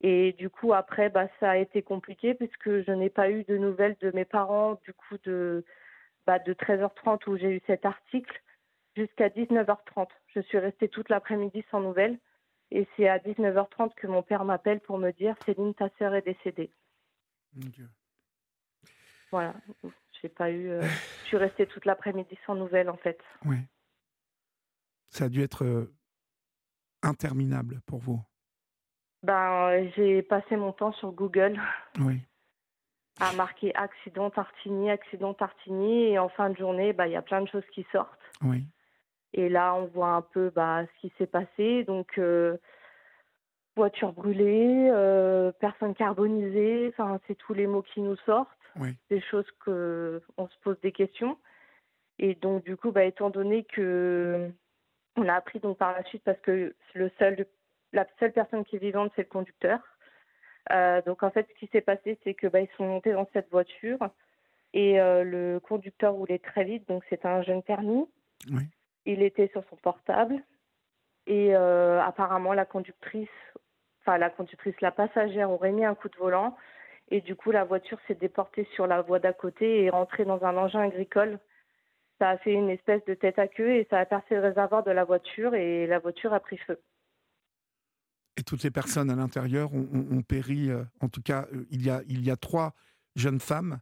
Et 0.00 0.32
du 0.32 0.50
coup, 0.50 0.72
après, 0.72 1.10
bah, 1.10 1.28
ça 1.38 1.50
a 1.50 1.56
été 1.56 1.82
compliqué 1.82 2.34
puisque 2.34 2.82
je 2.82 2.90
n'ai 2.90 3.10
pas 3.10 3.30
eu 3.30 3.44
de 3.44 3.56
nouvelles 3.56 3.96
de 4.00 4.10
mes 4.10 4.24
parents, 4.24 4.78
du 4.84 4.92
coup, 4.92 5.16
de, 5.24 5.64
bah, 6.26 6.38
de 6.38 6.52
13h30 6.54 7.28
où 7.28 7.36
j'ai 7.36 7.50
eu 7.50 7.60
cet 7.66 7.84
article 7.84 8.42
jusqu'à 8.96 9.28
19h30. 9.28 10.08
Je 10.34 10.40
suis 10.40 10.58
restée 10.58 10.88
toute 10.88 11.08
l'après-midi 11.08 11.64
sans 11.70 11.80
nouvelles. 11.80 12.18
Et 12.74 12.88
c'est 12.96 13.08
à 13.08 13.18
19h30 13.18 13.94
que 13.94 14.08
mon 14.08 14.24
père 14.24 14.44
m'appelle 14.44 14.80
pour 14.80 14.98
me 14.98 15.12
dire 15.12 15.36
Céline, 15.46 15.74
ta 15.74 15.88
sœur 15.96 16.12
est 16.16 16.22
décédée. 16.22 16.72
Mon 17.54 17.68
Dieu. 17.68 17.88
Voilà. 19.30 19.54
J'ai 20.20 20.28
pas 20.28 20.50
eu. 20.50 20.70
Euh, 20.70 20.82
je 21.22 21.28
suis 21.28 21.36
restée 21.36 21.66
toute 21.66 21.84
l'après-midi 21.84 22.36
sans 22.44 22.56
nouvelles, 22.56 22.90
en 22.90 22.96
fait. 22.96 23.20
Oui. 23.44 23.58
Ça 25.08 25.26
a 25.26 25.28
dû 25.28 25.40
être 25.40 25.64
euh, 25.64 25.94
interminable 27.04 27.80
pour 27.86 28.00
vous. 28.00 28.20
Ben, 29.22 29.88
j'ai 29.94 30.22
passé 30.22 30.56
mon 30.56 30.72
temps 30.72 30.92
sur 30.92 31.12
Google. 31.12 31.60
Oui. 32.00 32.22
À 33.20 33.32
marquer 33.34 33.72
accident 33.76 34.30
Tartini, 34.30 34.90
accident 34.90 35.32
Tartini, 35.32 36.08
et 36.08 36.18
en 36.18 36.28
fin 36.28 36.50
de 36.50 36.56
journée, 36.56 36.92
ben, 36.92 37.06
il 37.06 37.12
y 37.12 37.16
a 37.16 37.22
plein 37.22 37.40
de 37.40 37.48
choses 37.48 37.66
qui 37.72 37.86
sortent. 37.92 38.18
Oui. 38.42 38.66
Et 39.32 39.48
là, 39.48 39.74
on 39.74 39.86
voit 39.86 40.14
un 40.14 40.22
peu 40.22 40.50
bah, 40.50 40.84
ce 40.86 41.00
qui 41.00 41.12
s'est 41.18 41.26
passé. 41.26 41.84
Donc, 41.84 42.18
euh, 42.18 42.56
voiture 43.76 44.12
brûlée, 44.12 44.88
euh, 44.90 45.52
personne 45.60 45.94
carbonisée, 45.94 46.88
enfin, 46.88 47.20
c'est 47.26 47.34
tous 47.34 47.54
les 47.54 47.66
mots 47.66 47.82
qui 47.82 48.00
nous 48.00 48.16
sortent. 48.26 48.48
Des 49.08 49.20
choses 49.20 49.46
que 49.64 50.20
on 50.36 50.48
se 50.48 50.58
pose 50.62 50.80
des 50.80 50.90
questions. 50.90 51.38
Et 52.18 52.34
donc, 52.34 52.64
du 52.64 52.76
coup, 52.76 52.90
bah, 52.90 53.04
étant 53.04 53.30
donné 53.30 53.62
que 53.62 54.50
on 55.16 55.28
a 55.28 55.34
appris 55.34 55.60
donc 55.60 55.78
par 55.78 55.92
la 55.92 56.02
suite 56.04 56.24
parce 56.24 56.40
que 56.40 56.74
le 56.94 57.10
seul, 57.20 57.46
la 57.92 58.04
seule 58.18 58.32
personne 58.32 58.64
qui 58.64 58.74
est 58.76 58.80
vivante, 58.80 59.12
c'est 59.14 59.22
le 59.22 59.28
conducteur. 59.28 59.78
Euh, 60.72 61.00
donc, 61.02 61.22
en 61.22 61.30
fait, 61.30 61.46
ce 61.48 61.58
qui 61.60 61.70
s'est 61.70 61.82
passé, 61.82 62.18
c'est 62.24 62.34
que 62.34 62.48
bah, 62.48 62.60
ils 62.60 62.68
sont 62.76 62.84
montés 62.84 63.12
dans 63.12 63.28
cette 63.32 63.48
voiture 63.50 63.98
et 64.72 64.94
le 64.96 65.60
conducteur 65.60 66.14
roulait 66.14 66.40
très 66.40 66.64
vite. 66.64 66.88
Donc, 66.88 67.04
c'est 67.08 67.24
un 67.24 67.42
jeune 67.42 67.62
permis. 67.62 68.08
Oui 68.50 68.64
il 69.06 69.22
était 69.22 69.48
sur 69.48 69.62
son 69.70 69.76
portable 69.76 70.42
et 71.26 71.54
euh, 71.54 72.00
apparemment 72.02 72.52
la 72.52 72.64
conductrice, 72.64 73.28
enfin 74.04 74.18
la 74.18 74.30
conductrice, 74.30 74.74
la 74.80 74.90
passagère 74.90 75.50
aurait 75.50 75.72
mis 75.72 75.84
un 75.84 75.94
coup 75.94 76.08
de 76.08 76.16
volant 76.16 76.56
et 77.10 77.20
du 77.20 77.36
coup 77.36 77.50
la 77.50 77.64
voiture 77.64 77.98
s'est 78.06 78.14
déportée 78.14 78.66
sur 78.74 78.86
la 78.86 79.02
voie 79.02 79.18
d'à 79.18 79.32
côté 79.32 79.80
et 79.80 79.84
est 79.84 79.90
rentrée 79.90 80.24
dans 80.24 80.42
un 80.44 80.56
engin 80.56 80.80
agricole. 80.80 81.38
Ça 82.18 82.30
a 82.30 82.38
fait 82.38 82.52
une 82.52 82.70
espèce 82.70 83.04
de 83.06 83.14
tête 83.14 83.38
à 83.38 83.48
queue 83.48 83.76
et 83.76 83.86
ça 83.90 83.98
a 83.98 84.06
percé 84.06 84.34
le 84.34 84.40
réservoir 84.40 84.84
de 84.84 84.90
la 84.90 85.04
voiture 85.04 85.54
et 85.54 85.86
la 85.86 85.98
voiture 85.98 86.32
a 86.32 86.40
pris 86.40 86.58
feu. 86.58 86.80
Et 88.36 88.42
toutes 88.42 88.62
les 88.62 88.70
personnes 88.70 89.10
à 89.10 89.14
l'intérieur 89.14 89.72
ont, 89.72 90.22
péri. 90.22 90.70
Euh, 90.70 90.82
en 91.00 91.08
tout 91.08 91.22
cas, 91.22 91.46
euh, 91.52 91.66
il 91.70 91.84
y 91.84 91.90
a, 91.90 92.00
il 92.08 92.24
y 92.24 92.32
a 92.32 92.36
trois 92.36 92.72
jeunes 93.14 93.38
femmes 93.38 93.78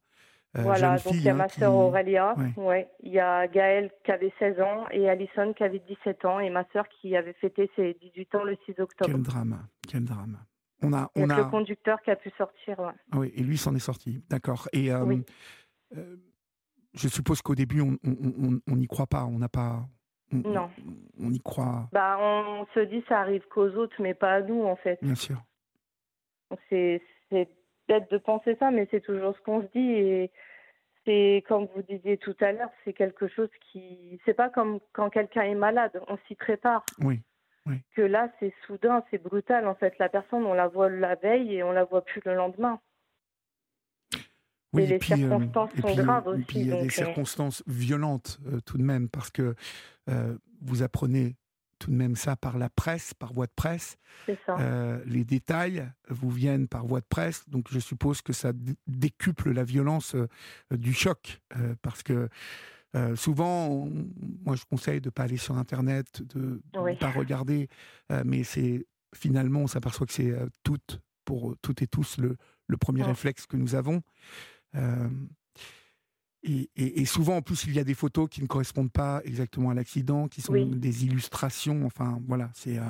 euh, 0.58 0.62
voilà, 0.62 0.98
donc 0.98 1.14
il 1.14 1.22
y 1.22 1.30
a 1.30 1.34
ma 1.34 1.48
sœur 1.48 1.74
Aurélia, 1.74 2.34
ouais. 2.58 2.86
il 3.02 3.10
y 3.10 3.18
a 3.18 3.48
Gaëlle 3.48 3.90
qui 4.04 4.12
avait 4.12 4.32
16 4.38 4.60
ans 4.60 4.84
et 4.90 5.08
Alison 5.08 5.54
qui 5.54 5.64
avait 5.64 5.78
17 5.78 6.26
ans 6.26 6.40
et 6.40 6.50
ma 6.50 6.64
sœur 6.74 6.86
qui 6.88 7.16
avait 7.16 7.32
fêté 7.32 7.70
ses 7.74 7.96
18 8.02 8.34
ans 8.34 8.44
le 8.44 8.58
6 8.66 8.78
octobre. 8.78 9.10
Quel 9.10 9.22
drame, 9.22 9.66
quel 9.92 10.04
drame. 10.04 10.38
On 10.82 10.92
a, 10.94 11.10
on 11.14 11.30
a 11.30 11.36
le 11.38 11.44
conducteur 11.44 12.00
qui 12.02 12.10
a 12.10 12.16
pu 12.16 12.30
sortir. 12.36 12.78
ouais. 12.80 12.92
Ah 13.12 13.18
oui, 13.18 13.32
et 13.36 13.42
lui 13.42 13.56
s'en 13.58 13.74
est 13.74 13.78
sorti. 13.78 14.24
D'accord. 14.30 14.68
Et 14.72 14.90
euh, 14.92 15.04
Oui. 15.04 15.22
euh, 15.96 16.16
je 16.94 17.06
suppose 17.08 17.40
qu'au 17.42 17.54
début, 17.54 17.80
on 17.80 17.96
on- 18.04 18.48
on- 18.48 18.60
on 18.72 18.76
n'y 18.76 18.86
croit 18.88 19.06
pas. 19.06 19.24
On 19.24 19.38
n'a 19.38 19.48
pas. 19.48 19.84
on- 20.32 20.38
Non. 20.38 20.70
On, 21.20 21.30
y 21.32 21.38
croit, 21.40 21.88
Bah, 21.92 22.16
on 22.18 22.66
se 22.74 22.80
dit 22.80 23.04
ça 23.08 23.20
arrive 23.20 23.46
qu'aux 23.48 23.68
autres, 23.76 23.94
mais 24.00 24.14
pas 24.14 24.32
à 24.36 24.40
nous 24.40 24.64
en 24.64 24.76
fait. 24.76 24.98
bien 25.02 25.14
sûr. 25.14 25.40
C'est 26.68 27.00
bête 27.88 28.10
de 28.10 28.18
penser 28.18 28.56
ça, 28.58 28.70
mais 28.70 28.88
c'est 28.90 29.00
toujours 29.00 29.36
ce 29.36 29.42
qu'on 29.42 29.62
se 29.62 29.66
dit. 29.74 29.90
Et 29.90 30.30
c'est 31.04 31.44
comme 31.48 31.66
vous 31.74 31.82
disiez 31.82 32.16
tout 32.18 32.36
à 32.40 32.52
l'heure, 32.52 32.70
c'est 32.84 32.92
quelque 32.92 33.28
chose 33.28 33.50
qui. 33.70 34.20
C'est 34.24 34.34
pas 34.34 34.48
comme 34.50 34.80
quand 34.92 35.10
quelqu'un 35.10 35.42
est 35.42 35.54
malade, 35.54 35.92
on 36.08 36.16
s'y 36.26 36.34
prépare. 36.34 36.84
Oui. 37.00 37.20
Que 37.94 38.02
là, 38.02 38.28
c'est 38.40 38.52
soudain, 38.66 39.04
c'est 39.10 39.22
brutal. 39.22 39.66
En 39.68 39.74
fait, 39.74 39.96
la 39.98 40.08
personne, 40.08 40.44
on 40.44 40.54
la 40.54 40.68
voit 40.68 40.90
la 40.90 41.14
veille 41.14 41.54
et 41.54 41.62
on 41.62 41.72
la 41.72 41.84
voit 41.84 42.04
plus 42.04 42.20
le 42.24 42.34
lendemain. 42.34 42.80
Oui, 44.72 44.84
Et 44.84 44.86
les 44.86 44.98
puis, 44.98 45.12
euh, 45.12 45.16
circonstances 45.16 45.70
et 45.76 45.80
sont 45.82 45.86
puis, 45.88 45.96
graves 45.96 46.26
aussi, 46.28 46.42
puis 46.44 46.58
il 46.60 46.66
y 46.68 46.72
a 46.72 46.80
des 46.80 46.86
euh, 46.86 46.90
circonstances 46.90 47.62
violentes 47.66 48.40
euh, 48.46 48.60
tout 48.64 48.78
de 48.78 48.82
même, 48.82 49.08
parce 49.10 49.30
que 49.30 49.54
euh, 50.08 50.36
vous 50.62 50.82
apprenez 50.82 51.36
tout 51.78 51.90
de 51.90 51.96
même 51.96 52.16
ça 52.16 52.36
par 52.36 52.56
la 52.58 52.70
presse, 52.70 53.12
par 53.12 53.34
voie 53.34 53.46
de 53.46 53.52
presse. 53.54 53.98
Ça. 54.46 54.56
Euh, 54.60 55.02
les 55.04 55.24
détails 55.24 55.84
vous 56.08 56.30
viennent 56.30 56.68
par 56.68 56.86
voie 56.86 57.00
de 57.00 57.06
presse, 57.06 57.46
donc 57.50 57.66
je 57.70 57.80
suppose 57.80 58.22
que 58.22 58.32
ça 58.32 58.52
dé- 58.52 58.76
décuple 58.86 59.52
la 59.52 59.64
violence 59.64 60.16
du 60.70 60.94
choc, 60.94 61.40
parce 61.82 62.02
que 62.02 62.28
euh, 62.94 63.16
souvent, 63.16 63.68
on- 63.68 64.08
moi 64.44 64.56
je 64.56 64.64
conseille 64.64 65.00
de 65.00 65.10
pas 65.10 65.24
aller 65.24 65.36
sur 65.38 65.56
Internet, 65.56 66.22
de 66.34 66.60
ne 66.74 66.80
Oui. 66.80 66.96
pas 66.96 67.10
regarder, 67.10 67.68
euh, 68.10 68.22
mais 68.26 68.44
c'est 68.44 68.86
finalement 69.14 69.60
on 69.60 69.66
s'aperçoit 69.66 70.06
que 70.06 70.12
c'est 70.12 70.30
euh, 70.30 70.46
toutes 70.62 71.00
pour 71.24 71.54
toutes 71.62 71.82
et 71.82 71.86
tous 71.86 72.18
le, 72.18 72.36
le 72.66 72.76
premier 72.76 73.02
Ouais. 73.02 73.08
réflexe 73.08 73.46
que 73.46 73.56
nous 73.56 73.74
avons. 73.74 74.02
Euh, 74.74 75.08
et, 76.44 76.68
et- 76.74 77.00
et 77.02 77.04
souvent, 77.04 77.36
en 77.36 77.42
plus, 77.42 77.64
il 77.66 77.72
y 77.72 77.78
a 77.78 77.84
des 77.84 77.94
photos 77.94 78.28
qui 78.28 78.42
ne 78.42 78.48
correspondent 78.48 78.90
pas 78.90 79.20
exactement 79.24 79.70
à 79.70 79.74
l'accident, 79.74 80.26
qui 80.26 80.40
sont 80.42 80.54
Oui. 80.54 80.66
des 80.66 81.04
illustrations. 81.04 81.86
Enfin, 81.86 82.20
voilà, 82.26 82.50
c'est 82.54 82.78
euh, 82.78 82.84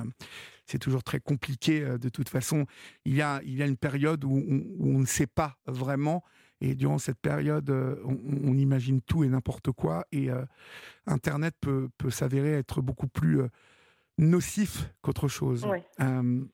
c'est 0.64 0.78
toujours 0.78 1.02
très 1.04 1.20
compliqué. 1.20 1.82
euh, 1.82 1.98
de 1.98 2.08
toute 2.08 2.30
façon, 2.30 2.64
il 3.04 3.14
y 3.14 3.20
a, 3.20 3.42
il 3.44 3.54
y 3.54 3.62
a 3.62 3.66
une 3.66 3.76
période 3.76 4.24
où 4.24 4.30
on, 4.32 4.62
où 4.78 4.96
on 4.96 5.00
ne 5.00 5.06
sait 5.06 5.26
pas 5.26 5.58
vraiment. 5.66 6.24
Et 6.64 6.76
durant 6.76 6.98
cette 6.98 7.18
période, 7.18 7.68
euh, 7.70 7.96
on, 8.04 8.16
on 8.44 8.56
imagine 8.56 9.02
tout 9.02 9.24
et 9.24 9.28
n'importe 9.28 9.72
quoi. 9.72 10.06
Et 10.12 10.30
euh, 10.30 10.44
Internet 11.06 11.56
peut, 11.60 11.88
peut 11.98 12.08
s'avérer 12.08 12.52
être 12.52 12.80
beaucoup 12.80 13.08
plus 13.08 13.40
euh, 13.40 13.48
nocif 14.16 14.88
qu'autre 15.00 15.26
chose. 15.26 15.66
Euh, 16.00 16.44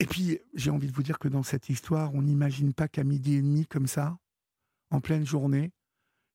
et 0.00 0.06
puis, 0.06 0.40
j'ai 0.54 0.70
envie 0.70 0.88
de 0.88 0.92
vous 0.92 1.04
dire 1.04 1.20
que 1.20 1.28
dans 1.28 1.44
cette 1.44 1.68
histoire, 1.68 2.12
on 2.14 2.22
n'imagine 2.22 2.74
pas 2.74 2.88
qu'à 2.88 3.04
midi 3.04 3.34
et 3.34 3.42
demi, 3.42 3.64
comme 3.64 3.86
ça, 3.86 4.18
en 4.90 5.00
pleine 5.00 5.24
journée, 5.24 5.70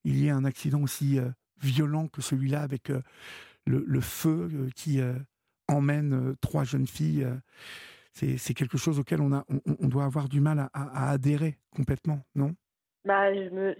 il 0.05 0.17
y 0.17 0.27
ait 0.27 0.31
un 0.31 0.45
accident 0.45 0.81
aussi 0.81 1.19
violent 1.61 2.07
que 2.07 2.21
celui-là 2.21 2.61
avec 2.61 2.87
le, 3.65 3.83
le 3.85 3.99
feu 3.99 4.69
qui 4.73 5.01
emmène 5.67 6.37
trois 6.39 6.63
jeunes 6.63 6.87
filles. 6.87 7.27
C'est 8.17 8.53
quelque 8.53 8.77
chose 8.77 8.99
auquel 8.99 9.21
on, 9.21 9.33
a, 9.33 9.45
on, 9.79 9.87
doit 9.87 10.05
avoir 10.05 10.27
du 10.27 10.39
mal 10.39 10.69
à, 10.73 11.11
adhérer 11.11 11.57
complètement, 11.75 12.19
non? 12.35 12.51
Bah, 13.05 13.31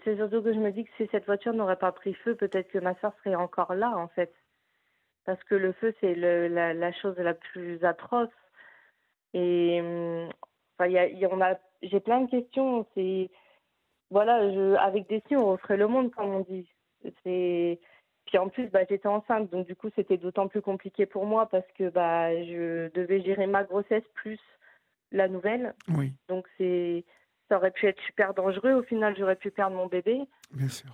c'est 0.04 0.16
surtout 0.16 0.42
que 0.42 0.54
je 0.54 0.60
me 0.60 0.72
dis 0.72 0.86
que 0.86 0.92
si 0.98 1.08
cette 1.12 1.26
voiture 1.26 1.54
n'aurait 1.54 1.78
pas 1.78 1.92
pris 1.92 2.14
feu, 2.14 2.36
peut-être 2.36 2.70
que 2.70 2.78
ma 2.78 2.96
soeur 3.00 3.14
serait 3.18 3.36
encore 3.36 3.74
là, 3.74 3.98
en 3.98 4.08
fait. 4.10 4.34
Parce 5.26 5.44
que 5.44 5.56
le 5.56 5.74
feu, 5.74 5.94
c'est 6.00 6.16
la, 6.16 6.92
chose 6.94 7.18
la 7.18 7.34
plus 7.34 7.84
atroce. 7.84 8.30
Et 9.34 9.82
hum, 9.82 10.30
enfin, 10.78 10.90
y 10.90 10.98
a, 10.98 11.08
y 11.08 11.28
j'ai 11.82 12.00
plein 12.00 12.22
de 12.22 12.30
questions. 12.30 12.86
C'est 12.96 13.30
voilà, 14.10 14.36
avec 14.82 15.10
des 15.10 15.22
si, 15.28 15.36
on 15.36 15.52
referait 15.52 15.78
le 15.78 15.88
monde, 15.88 16.12
comme 16.12 16.30
on 16.30 16.40
dit. 16.42 16.70
C'est 17.24 17.80
puis 18.28 18.38
en 18.38 18.50
plus, 18.50 18.68
bah, 18.70 18.82
j'étais 18.90 19.08
enceinte, 19.08 19.50
donc 19.50 19.66
du 19.66 19.76
coup, 19.76 19.90
c'était 19.96 20.18
d'autant 20.18 20.48
plus 20.48 20.62
compliqué 20.62 21.06
pour 21.06 21.26
moi 21.26 21.48
parce 21.48 21.66
que 21.78 21.90
bah, 21.90 22.36
je 22.44 22.90
devais 22.94 23.22
gérer 23.22 23.48
ma 23.48 23.64
grossesse 23.64 24.04
plus 24.14 24.40
la 25.12 25.28
nouvelle. 25.28 25.74
Oui, 25.90 26.14
Donc 26.30 26.46
c'est 26.58 27.04
ça 27.50 27.58
aurait 27.58 27.72
pu 27.72 27.88
être 27.88 28.02
super 28.02 28.34
dangereux. 28.34 28.74
Au 28.74 28.84
final, 28.84 29.16
j'aurais 29.18 29.38
pu 29.38 29.50
perdre 29.52 29.76
mon 29.78 29.88
bébé. 29.88 30.20
bien 30.52 30.68
sûr. 30.68 30.92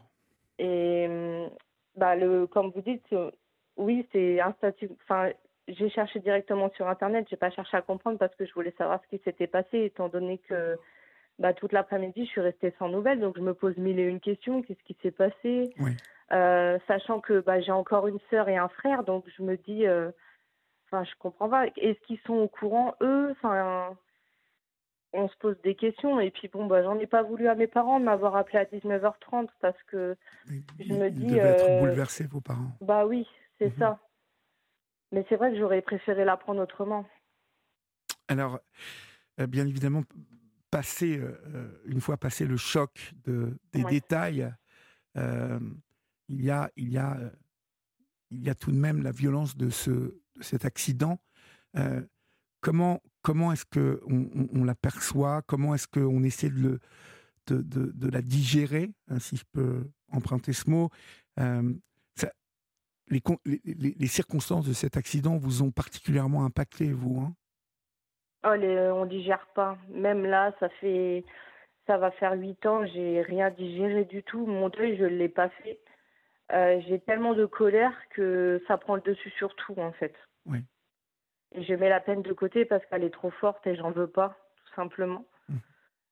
Et 0.59 1.07
hum, 1.09 1.49
bah 1.95 2.15
le 2.15 2.45
comme 2.47 2.69
vous 2.69 2.81
dites, 2.81 3.03
c'est- 3.09 3.31
oui, 3.75 4.07
c'est 4.11 4.39
un 4.39 4.53
statut. 4.53 4.89
Enfin, 5.03 5.31
j'ai 5.67 5.89
cherché 5.89 6.19
directement 6.19 6.69
sur 6.75 6.87
internet. 6.87 7.25
J'ai 7.29 7.37
pas 7.37 7.49
cherché 7.49 7.75
à 7.75 7.81
comprendre 7.81 8.19
parce 8.19 8.35
que 8.35 8.45
je 8.45 8.53
voulais 8.53 8.73
savoir 8.77 9.01
ce 9.03 9.07
qui 9.17 9.23
s'était 9.23 9.47
passé, 9.47 9.79
étant 9.85 10.09
donné 10.09 10.37
que 10.37 10.77
bah 11.39 11.53
toute 11.53 11.71
l'après-midi, 11.71 12.25
je 12.25 12.29
suis 12.29 12.41
restée 12.41 12.71
sans 12.77 12.89
nouvelles. 12.89 13.19
Donc 13.19 13.35
je 13.35 13.41
me 13.41 13.55
pose 13.55 13.75
mille 13.77 13.97
et 13.99 14.03
une 14.03 14.19
questions. 14.19 14.61
Qu'est-ce 14.61 14.83
qui 14.83 14.95
s'est 15.01 15.09
passé? 15.11 15.73
Oui. 15.79 15.97
Euh, 16.33 16.79
Sachant 16.87 17.21
que 17.21 17.39
bah 17.41 17.61
j'ai 17.61 17.71
encore 17.71 18.07
une 18.07 18.19
sœur 18.29 18.49
et 18.49 18.57
un 18.57 18.69
frère, 18.69 19.03
donc 19.03 19.25
je 19.37 19.43
me 19.43 19.57
dis. 19.57 19.85
euh, 19.87 20.11
Enfin, 20.87 21.03
je 21.05 21.11
comprends 21.17 21.49
pas. 21.49 21.65
Est-ce 21.77 21.99
qu'ils 22.05 22.19
sont 22.19 22.33
au 22.35 22.47
courant, 22.47 22.93
eux? 23.01 23.31
Enfin, 23.31 23.97
on 25.11 25.27
se 25.27 25.35
pose 25.37 25.59
des 25.63 25.73
questions. 25.75 26.19
Et 26.19 26.29
puis, 26.29 26.47
bon, 26.49 26.67
bah, 26.67 26.83
j'en 26.83 26.99
ai 26.99 27.07
pas 27.07 27.23
voulu 27.23 27.47
à 27.47 27.55
mes 27.55 27.65
parents 27.67 27.99
de 27.99 28.05
m'avoir 28.05 28.35
appelé 28.35 28.59
à 28.59 28.65
19h30 28.65 29.49
parce 29.59 29.81
que, 29.87 30.15
Je 30.79 30.93
me 30.93 31.07
ils 31.07 31.13
dis, 31.13 31.39
être 31.39 31.69
euh, 31.71 31.79
bouleversés, 31.79 32.27
vos 32.27 32.41
parents. 32.41 32.71
bah 32.81 33.05
oui, 33.07 33.27
c'est 33.57 33.71
Mhm. 33.73 33.79
ça. 33.79 33.99
Mais 35.11 35.25
c'est 35.29 35.35
vrai 35.35 35.51
que 35.51 35.57
j'aurais 35.57 35.81
préféré 35.81 36.25
l'apprendre 36.25 36.61
autrement. 36.61 37.05
Alors, 38.27 38.59
euh, 39.39 39.47
bien 39.47 39.65
évidemment, 39.67 40.01
passer, 40.71 41.17
euh, 41.17 41.39
euh, 41.55 41.81
une 41.85 42.01
fois 42.01 42.17
passé 42.17 42.45
le 42.45 42.57
choc 42.57 43.13
de, 43.25 43.57
des 43.73 43.83
Ouais. 43.83 43.89
détails, 43.91 44.51
euh, 45.17 45.59
il, 46.29 46.43
y 46.43 46.49
a, 46.51 46.69
il, 46.75 46.89
y 46.89 46.97
a, 46.97 47.17
euh, 47.17 47.29
il 48.31 48.43
y 48.43 48.49
a 48.49 48.55
tout 48.55 48.71
de 48.71 48.77
même 48.77 49.03
la 49.03 49.11
violence 49.11 49.55
de, 49.57 49.69
ce, 49.69 50.19
cet 50.41 50.65
accident. 50.65 51.19
Euh, 51.77 52.01
comment 52.61 53.01
comment 53.21 53.51
est-ce 53.51 53.65
qu'on 53.65 53.99
on, 54.07 54.47
on 54.53 54.63
l'aperçoit 54.63 55.41
Comment 55.43 55.73
est-ce 55.75 55.87
qu'on 55.87 56.23
essaie 56.23 56.49
de, 56.49 56.59
le, 56.59 56.79
de, 57.47 57.61
de, 57.61 58.09
la 58.09 58.21
digérer, 58.21 58.91
hein, 59.09 59.19
si 59.19 59.37
je 59.37 59.43
peux 59.51 59.89
emprunter 60.11 60.53
ce 60.53 60.69
mot? 60.69 60.89
Euh, 61.39 61.73
les, 63.09 63.21
con- 63.21 63.39
les, 63.45 63.61
les- 63.65 63.95
les 63.97 64.07
circonstances 64.07 64.65
de 64.65 64.73
cet 64.73 64.97
accident 64.97 65.37
vous 65.37 65.61
ont 65.61 65.71
particulièrement 65.71 66.45
impacté, 66.45 66.91
vous 66.91 67.19
hein? 67.21 67.35
Oh, 68.45 68.49
on 68.49 69.05
digère 69.05 69.45
pas. 69.55 69.77
Même 69.89 70.25
là, 70.25 70.53
ça 70.59 70.69
fait, 70.81 71.23
ça 71.87 71.97
va 71.97 72.11
faire 72.11 72.33
huit 72.33 72.65
ans, 72.65 72.85
j'ai 72.87 73.21
rien 73.21 73.49
digéré 73.51 74.05
du 74.05 74.21
tout. 74.23 74.45
Mon 74.45 74.69
deuil, 74.69 74.97
je 74.97 75.05
l'ai 75.05 75.29
pas 75.29 75.49
fait. 75.49 75.79
Euh, 76.51 76.81
j'ai 76.87 76.99
tellement 76.99 77.33
de 77.33 77.45
colère 77.45 77.93
que 78.09 78.61
ça 78.67 78.77
prend 78.77 78.95
le 78.95 79.01
dessus 79.01 79.29
sur 79.31 79.55
tout, 79.55 79.75
en 79.77 79.91
fait. 79.93 80.13
Oui. 80.45 80.59
Et 81.53 81.63
je 81.63 81.73
mets 81.73 81.89
la 81.89 81.99
peine 81.99 82.21
de 82.21 82.33
côté 82.33 82.65
parce 82.65 82.85
qu'elle 82.85 83.03
est 83.03 83.13
trop 83.13 83.31
forte 83.31 83.65
et 83.65 83.75
j'en 83.75 83.91
veux 83.91 84.07
pas, 84.07 84.35
tout 84.57 84.73
simplement. 84.75 85.25
Mm. 85.49 85.55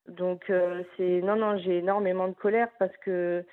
Donc, 0.09 0.49
euh, 0.49 0.83
c'est, 0.95 1.21
non, 1.21 1.35
non, 1.35 1.57
j'ai 1.57 1.79
énormément 1.79 2.27
de 2.27 2.33
colère 2.33 2.69
parce 2.79 2.95
que, 2.97 3.45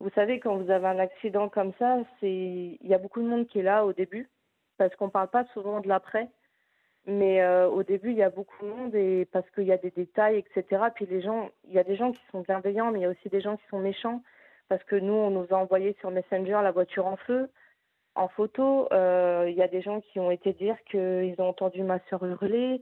vous 0.00 0.10
savez, 0.10 0.40
quand 0.40 0.56
vous 0.56 0.70
avez 0.70 0.86
un 0.86 0.98
accident 0.98 1.48
comme 1.48 1.72
ça, 1.78 1.98
c'est, 2.20 2.78
il 2.80 2.86
y 2.86 2.94
a 2.94 2.98
beaucoup 2.98 3.20
de 3.20 3.28
monde 3.28 3.46
qui 3.46 3.58
est 3.58 3.64
là 3.64 3.84
au 3.84 3.92
début 3.92 4.28
parce 4.78 4.94
qu'on 4.96 5.10
parle 5.10 5.28
pas 5.28 5.44
souvent 5.52 5.80
de 5.80 5.88
l'après. 5.88 6.28
Mais 7.06 7.42
euh, 7.42 7.68
au 7.68 7.82
début, 7.82 8.10
il 8.10 8.16
y 8.16 8.22
a 8.22 8.30
beaucoup 8.30 8.64
de 8.64 8.70
monde 8.70 8.94
et 8.94 9.26
parce 9.32 9.48
qu'il 9.50 9.64
y 9.64 9.72
a 9.72 9.78
des 9.78 9.90
détails, 9.90 10.36
etc. 10.38 10.84
Puis 10.94 11.06
les 11.06 11.22
gens, 11.22 11.50
il 11.66 11.72
y 11.74 11.78
a 11.78 11.84
des 11.84 11.96
gens 11.96 12.12
qui 12.12 12.20
sont 12.30 12.40
bienveillants, 12.40 12.90
mais 12.90 13.00
il 13.00 13.02
y 13.02 13.06
a 13.06 13.10
aussi 13.10 13.28
des 13.28 13.40
gens 13.40 13.56
qui 13.56 13.66
sont 13.68 13.78
méchants 13.78 14.22
parce 14.70 14.82
que 14.84 14.96
nous, 14.96 15.12
on 15.12 15.30
nous 15.30 15.46
a 15.50 15.54
envoyé 15.56 15.94
sur 16.00 16.10
Messenger 16.12 16.60
la 16.62 16.70
voiture 16.70 17.06
en 17.06 17.16
feu, 17.16 17.50
en 18.14 18.28
photo. 18.28 18.88
Euh, 18.92 19.46
il 19.50 19.56
y 19.56 19.62
a 19.62 19.68
des 19.68 19.82
gens 19.82 20.00
qui 20.00 20.20
ont 20.20 20.30
été 20.30 20.52
dire 20.52 20.76
qu'ils 20.90 21.34
ont 21.38 21.48
entendu 21.48 21.82
ma 21.82 21.98
sœur 22.08 22.24
hurler, 22.24 22.80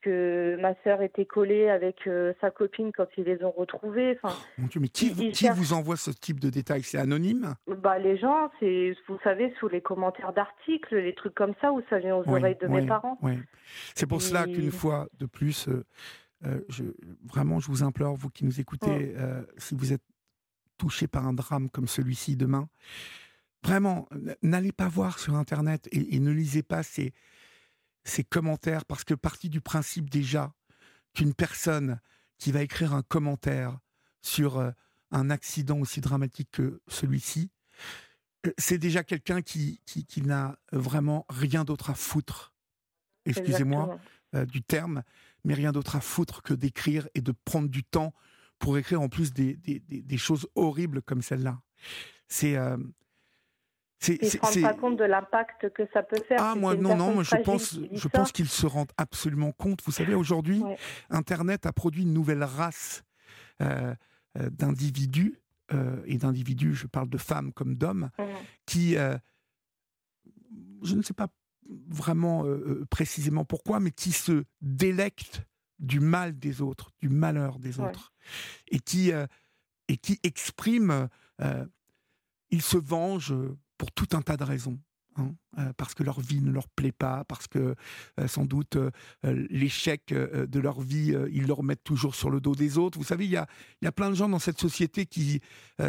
que 0.00 0.56
ma 0.62 0.74
sœur 0.82 1.02
était 1.02 1.26
collée 1.26 1.68
avec 1.68 2.06
euh, 2.06 2.32
sa 2.40 2.50
copine 2.50 2.90
quand 2.90 3.06
ils 3.18 3.24
les 3.24 3.44
ont 3.44 3.50
retrouvés. 3.50 4.18
Enfin, 4.22 4.34
Mon 4.56 4.66
Dieu, 4.68 4.80
mais 4.80 4.88
qui, 4.88 5.10
vous- 5.10 5.30
qui 5.30 5.46
envoie 5.74 5.96
ce 5.98 6.10
type 6.10 6.40
de 6.40 6.48
détails? 6.48 6.82
C'est 6.82 6.96
anonyme? 6.96 7.54
Bah 7.66 7.98
les 7.98 8.16
gens, 8.16 8.50
c'est, 8.58 8.96
vous 9.06 9.18
savez, 9.22 9.52
sous 9.60 9.68
les 9.68 9.82
commentaires 9.82 10.32
d'articles, 10.32 10.96
les 10.96 11.14
trucs 11.14 11.34
comme 11.34 11.52
ça, 11.60 11.70
où 11.70 11.82
ça 11.90 11.98
vient 11.98 12.16
aux 12.16 12.24
Oui, 12.26 12.38
oreilles 12.40 12.56
de 12.62 12.66
oui, 12.66 12.80
mes 12.80 12.86
parents. 12.86 13.18
oui. 13.20 13.34
C'est 13.94 14.06
pour 14.08 14.22
cela 14.22 14.46
qu'une 14.46 14.70
fois 14.72 15.06
de 15.18 15.26
plus, 15.26 15.68
euh, 15.68 16.64
je, 16.70 16.84
vraiment, 17.30 17.60
je 17.60 17.66
vous 17.66 17.82
implore, 17.82 18.14
vous 18.16 18.30
qui 18.30 18.46
nous 18.46 18.58
écoutez, 18.58 19.14
si 19.58 19.74
vous 19.74 19.92
êtes 19.92 20.00
touché 20.80 21.06
par 21.06 21.26
un 21.26 21.34
drame 21.34 21.68
comme 21.68 21.86
celui-ci 21.86 22.36
demain, 22.36 22.68
vraiment, 23.62 24.08
n'allez 24.42 24.72
pas 24.72 24.88
voir 24.88 25.18
sur 25.18 25.34
Internet 25.34 25.88
et, 25.92 26.16
et 26.16 26.20
ne 26.20 26.30
lisez 26.30 26.62
pas 26.62 26.82
ces, 26.82 27.12
ces 28.04 28.24
commentaires, 28.24 28.86
parce 28.86 29.04
que 29.04 29.14
partie 29.14 29.50
du 29.50 29.60
principe 29.60 30.08
déjà 30.08 30.54
qu'une 31.14 31.34
personne 31.34 32.00
qui 32.38 32.50
va 32.50 32.62
écrire 32.62 32.94
un 32.94 33.02
commentaire 33.02 33.78
sur 34.22 34.56
euh, 34.58 34.70
un 35.10 35.28
accident 35.28 35.78
aussi 35.78 36.00
dramatique 36.00 36.50
que 36.50 36.80
celui-ci, 36.88 37.50
euh, 38.46 38.52
c'est 38.56 38.78
déjà 38.78 39.04
quelqu'un 39.04 39.42
qui, 39.42 39.82
qui, 39.84 40.06
qui 40.06 40.22
n'a 40.22 40.58
vraiment 40.72 41.26
rien 41.28 41.64
d'autre 41.64 41.90
à 41.90 41.94
foutre. 41.94 42.54
Excusez-moi, 43.26 43.98
Exactement. 44.32 44.46
du 44.50 44.62
terme, 44.62 45.02
mais 45.44 45.52
rien 45.52 45.72
d'autre 45.72 45.96
à 45.96 46.00
foutre 46.00 46.42
que 46.42 46.54
d'écrire 46.54 47.06
et 47.14 47.20
de 47.20 47.34
prendre 47.44 47.68
du 47.68 47.84
temps 47.84 48.14
pour 48.60 48.78
écrire 48.78 49.00
en 49.00 49.08
plus 49.08 49.32
des, 49.32 49.56
des, 49.56 50.16
choses 50.18 50.46
horribles 50.54 51.02
comme 51.02 51.22
celle-là. 51.22 51.60
C'est. 52.28 52.56
Euh, 52.56 52.76
ils 54.06 54.18
ne 54.22 54.28
se 54.28 54.38
rendent 54.38 54.62
pas 54.62 54.74
compte 54.74 54.96
de 54.96 55.04
l'impact 55.04 55.70
que 55.74 55.82
ça 55.92 56.02
peut 56.02 56.22
faire. 56.26 56.38
Ah, 56.40 56.54
moi, 56.54 56.74
non, 56.74 56.96
non, 56.96 57.12
moi, 57.12 57.22
je 57.22 57.36
pense, 57.42 57.78
je 57.92 58.08
pense 58.08 58.32
qu'ils 58.32 58.48
se 58.48 58.66
rendent 58.66 58.92
absolument 58.96 59.52
compte. 59.52 59.82
Vous 59.84 59.92
savez, 59.92 60.14
aujourd'hui, 60.14 60.62
Internet 61.10 61.66
a 61.66 61.72
produit 61.72 62.04
une 62.04 62.14
nouvelle 62.14 62.42
race 62.42 63.02
euh, 63.60 63.94
euh, 64.38 64.48
d'individus, 64.50 65.38
et 66.04 66.18
d'individus, 66.18 66.74
je 66.74 66.88
parle 66.88 67.08
de 67.08 67.18
femmes 67.18 67.52
comme 67.52 67.76
d'hommes, 67.76 68.10
mmh. 68.18 68.22
qui, 68.66 68.96
je 70.82 70.94
ne 70.96 71.02
sais 71.02 71.14
pas 71.14 71.28
vraiment 71.88 72.44
précisément 72.90 73.44
pourquoi, 73.44 73.78
mais 73.78 73.92
qui 73.92 74.10
se 74.10 74.42
délectent 74.60 75.44
du 75.80 75.98
mal 75.98 76.38
des 76.38 76.60
autres, 76.60 76.92
du 77.00 77.08
malheur 77.08 77.58
des 77.58 77.80
autres, 77.80 78.12
et 78.68 78.78
qui 78.78 79.12
euh, 79.12 79.26
et 79.88 79.96
qui 79.96 80.20
expriment, 80.22 81.08
euh, 81.40 81.66
ils 82.50 82.62
se 82.62 82.76
vengent 82.76 83.34
pour 83.76 83.90
tout 83.90 84.08
un 84.12 84.22
tas 84.22 84.36
de 84.36 84.44
raisons. 84.44 84.78
Hein, 85.16 85.34
euh, 85.58 85.72
parce 85.76 85.94
que 85.94 86.04
leur 86.04 86.20
vie 86.20 86.40
ne 86.40 86.52
leur 86.52 86.68
plaît 86.68 86.92
pas, 86.92 87.24
parce 87.24 87.48
que 87.48 87.74
sans 88.28 88.44
doute 88.44 88.78
l'échec 89.24 90.14
de 90.14 90.60
leur 90.60 90.80
vie, 90.80 91.12
ils 91.32 91.46
le 91.48 91.52
remettent 91.52 91.82
toujours 91.82 92.14
sur 92.14 92.30
le 92.30 92.40
dos 92.40 92.54
des 92.54 92.78
autres. 92.78 92.96
Vous 92.96 93.04
savez, 93.04 93.24
il 93.24 93.32
y 93.32 93.36
a, 93.36 93.48
y 93.82 93.88
a 93.88 93.92
plein 93.92 94.10
de 94.10 94.14
gens 94.14 94.28
dans 94.28 94.38
cette 94.38 94.60
société 94.60 95.06
qui 95.06 95.40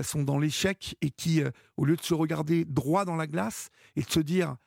sont 0.01 0.23
dans 0.23 0.39
l'échec 0.39 0.97
et 1.01 1.11
qui, 1.11 1.43
au 1.77 1.85
lieu 1.85 1.95
de 1.95 2.01
se 2.01 2.15
regarder 2.15 2.65
droit 2.65 3.05
dans 3.05 3.15
la 3.15 3.27
glace 3.27 3.69
et 3.95 4.01
de 4.01 4.09
se 4.09 4.19
dire, 4.19 4.57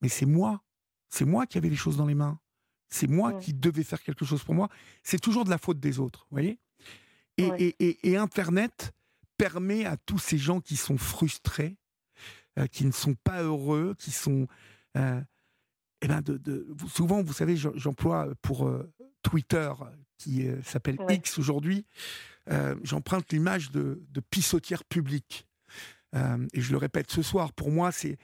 mais 0.00 0.08
c'est 0.08 0.26
moi, 0.26 0.64
c'est 1.10 1.26
moi 1.26 1.46
qui 1.46 1.58
avais 1.58 1.68
les 1.68 1.76
choses 1.76 1.98
dans 1.98 2.06
les 2.06 2.14
mains, 2.14 2.40
c'est 2.88 3.08
moi 3.08 3.32
qui 3.34 3.52
devais 3.54 3.82
faire 3.82 4.02
quelque 4.02 4.24
chose 4.24 4.42
pour 4.42 4.54
moi. 4.54 4.68
C'est 5.02 5.20
toujours 5.20 5.44
de 5.44 5.50
la 5.50 5.58
faute 5.58 5.80
des 5.80 5.98
autres, 5.98 6.26
vous 6.30 6.36
voyez? 6.36 6.58
Et, 7.36 8.16
Internet 8.16 8.92
permet 9.36 9.84
à 9.84 9.96
tous 9.96 10.18
ces 10.18 10.38
gens 10.38 10.60
qui 10.60 10.76
sont 10.76 10.98
frustrés, 10.98 11.76
euh, 12.58 12.66
qui 12.66 12.84
ne 12.84 12.92
sont 12.92 13.14
pas 13.14 13.42
heureux, 13.42 13.94
qui 13.98 14.10
sont... 14.10 14.46
Euh, 14.96 15.20
eh 16.02 16.06
ben 16.08 16.20
de, 16.20 16.66
souvent, 16.92 17.22
vous 17.22 17.32
savez, 17.32 17.56
j'emploie 17.56 18.28
pour 18.42 18.68
euh, 18.68 18.92
Twitter, 19.22 19.72
qui 20.18 20.46
s'appelle 20.62 20.98
X 21.08 21.38
aujourd'hui, 21.38 21.86
j'emprunte 22.82 23.32
l'image 23.32 23.70
de, 23.70 24.02
de 24.10 24.20
pissotière 24.20 24.84
publique. 24.84 25.46
Et 26.14 26.60
je 26.60 26.70
le 26.70 26.78
répète 26.78 27.10
ce 27.10 27.22
soir, 27.22 27.52
pour 27.52 27.70
moi, 27.70 27.90
c'est 27.90 28.18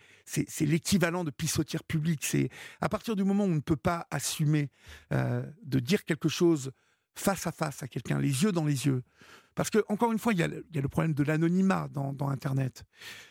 l'équivalent 0.61 1.25
de 1.25 1.31
pissotière 1.31 1.83
publique. 1.83 2.25
C'est 2.25 2.49
à 2.81 2.89
partir 2.89 3.17
du 3.17 3.25
moment 3.25 3.45
où 3.45 3.49
on 3.49 3.55
ne 3.55 3.61
peut 3.61 3.77
pas 3.77 4.07
assumer 4.11 4.71
de 5.11 5.79
dire 5.81 6.05
quelque 6.05 6.29
chose 6.29 6.71
face 7.15 7.47
à 7.47 7.53
face 7.53 7.83
à 7.83 7.89
quelqu'un, 7.89 8.19
les 8.19 8.45
yeux 8.45 8.53
dans 8.53 8.65
les 8.65 8.87
yeux. 8.87 9.03
Parce 9.55 9.71
que, 9.71 9.85
encore 9.89 10.13
une 10.13 10.19
fois, 10.19 10.33
il 10.33 10.39
y 10.39 10.43
a, 10.43 10.49
le 10.49 10.89
problème 10.89 11.13
de 11.13 11.23
l'anonymat 11.23 11.89
dans, 11.93 12.29
Internet. 12.29 12.85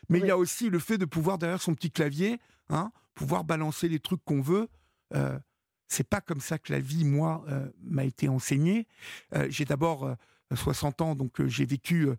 Mais 0.09 0.19
il 0.19 0.25
y 0.25 0.31
a 0.31 0.37
aussi 0.37 0.69
le 0.69 0.79
fait 0.79 0.97
de 0.97 1.05
pouvoir, 1.05 1.37
derrière 1.37 1.61
son 1.61 1.73
petit 1.73 1.91
clavier, 1.91 2.39
hein, 2.69 2.91
pouvoir 3.15 3.43
balancer 3.43 3.87
les 3.87 3.99
trucs 3.99 4.23
qu'on 4.25 4.41
veut. 4.41 4.67
Euh, 5.15 5.39
c'est 5.87 6.07
pas 6.07 6.21
comme 6.21 6.41
ça 6.41 6.59
que 6.59 6.71
la 6.71 6.79
vie, 6.79 7.05
moi, 7.05 7.43
euh, 7.47 7.67
m'a 7.81 8.03
été 8.03 8.29
enseignée. 8.29 8.85
Euh, 9.33 9.47
j'ai 9.49 9.65
d'abord 9.65 10.15
60 10.53 11.01
ans, 11.01 11.15
donc 11.15 11.43
j'ai 11.47 11.65
vécu 11.65 12.09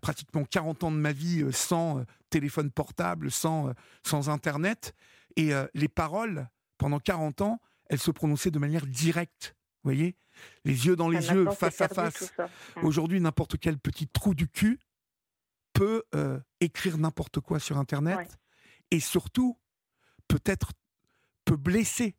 pratiquement 0.00 0.44
40 0.44 0.84
ans 0.84 0.90
de 0.92 0.96
ma 0.96 1.12
vie 1.12 1.44
sans 1.52 2.04
téléphone 2.30 2.70
portable, 2.70 3.30
sans, 3.30 3.72
sans 4.04 4.28
Internet. 4.28 4.94
Et 5.36 5.52
les 5.74 5.88
paroles, 5.88 6.48
pendant 6.78 7.00
40 7.00 7.40
ans, 7.40 7.60
elles 7.88 7.98
se 7.98 8.10
prononçaient 8.10 8.50
de 8.50 8.58
manière 8.58 8.86
directe. 8.86 9.54
Vous 9.82 9.88
voyez 9.88 10.16
Les 10.64 10.86
yeux 10.86 10.96
dans 10.96 11.08
les 11.08 11.28
yeux, 11.28 11.50
face 11.50 11.80
à 11.80 11.88
face. 11.88 12.32
Mm. 12.76 12.84
Aujourd'hui, 12.84 13.20
n'importe 13.20 13.58
quel 13.58 13.78
petit 13.78 14.08
trou 14.08 14.34
du 14.34 14.48
cul 14.48 14.78
peut 15.72 16.02
euh, 16.14 16.40
écrire 16.60 16.98
n'importe 16.98 17.40
quoi 17.40 17.58
sur 17.58 17.78
Internet 17.78 18.38
et 18.90 19.00
surtout, 19.00 19.58
peut-être, 20.28 20.72
peut 21.44 21.56
blesser. 21.56 22.16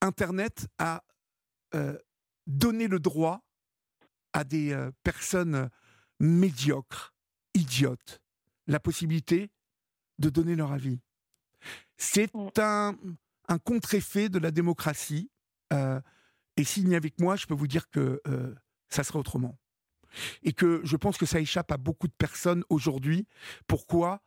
Internet 0.00 0.68
a 0.78 1.04
euh, 1.74 1.98
donné 2.46 2.86
le 2.86 3.00
droit 3.00 3.44
à 4.32 4.44
des 4.44 4.72
euh, 4.72 4.90
personnes 5.02 5.68
médiocres, 6.20 7.14
idiotes, 7.54 8.20
la 8.66 8.80
possibilité 8.80 9.50
de 10.18 10.30
donner 10.30 10.54
leur 10.54 10.72
avis. 10.72 11.00
C'est 11.96 12.32
mm. 12.34 12.50
un, 12.58 12.96
un 13.48 13.58
contre-effet 13.58 14.28
de 14.28 14.38
la 14.38 14.50
démocratie 14.50 15.30
euh, 15.72 16.00
et 16.56 16.64
s'il 16.64 16.88
n'y 16.88 16.96
avait 16.96 17.10
que 17.10 17.22
moi, 17.22 17.36
je 17.36 17.46
peux 17.46 17.54
vous 17.54 17.66
dire 17.66 17.88
que 17.90 18.20
euh, 18.26 18.54
ça 18.88 19.04
serait 19.04 19.18
autrement. 19.18 19.58
Et 20.42 20.52
que 20.52 20.80
je 20.84 20.96
pense 20.96 21.18
que 21.18 21.26
ça 21.26 21.40
échappe 21.40 21.70
à 21.70 21.76
beaucoup 21.76 22.08
de 22.08 22.14
personnes 22.16 22.64
aujourd'hui. 22.70 23.26
Pourquoi 23.66 24.22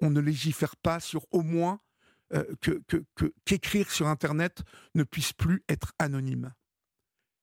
on 0.00 0.10
ne 0.10 0.20
légifère 0.20 0.76
pas 0.76 1.00
sur 1.00 1.26
au 1.32 1.42
moins 1.42 1.80
euh, 2.34 2.44
que, 2.60 2.82
qu'écrire 3.44 3.90
sur 3.90 4.06
Internet 4.06 4.62
ne 4.94 5.02
puisse 5.02 5.32
plus 5.32 5.64
être 5.68 5.92
anonyme 5.98 6.52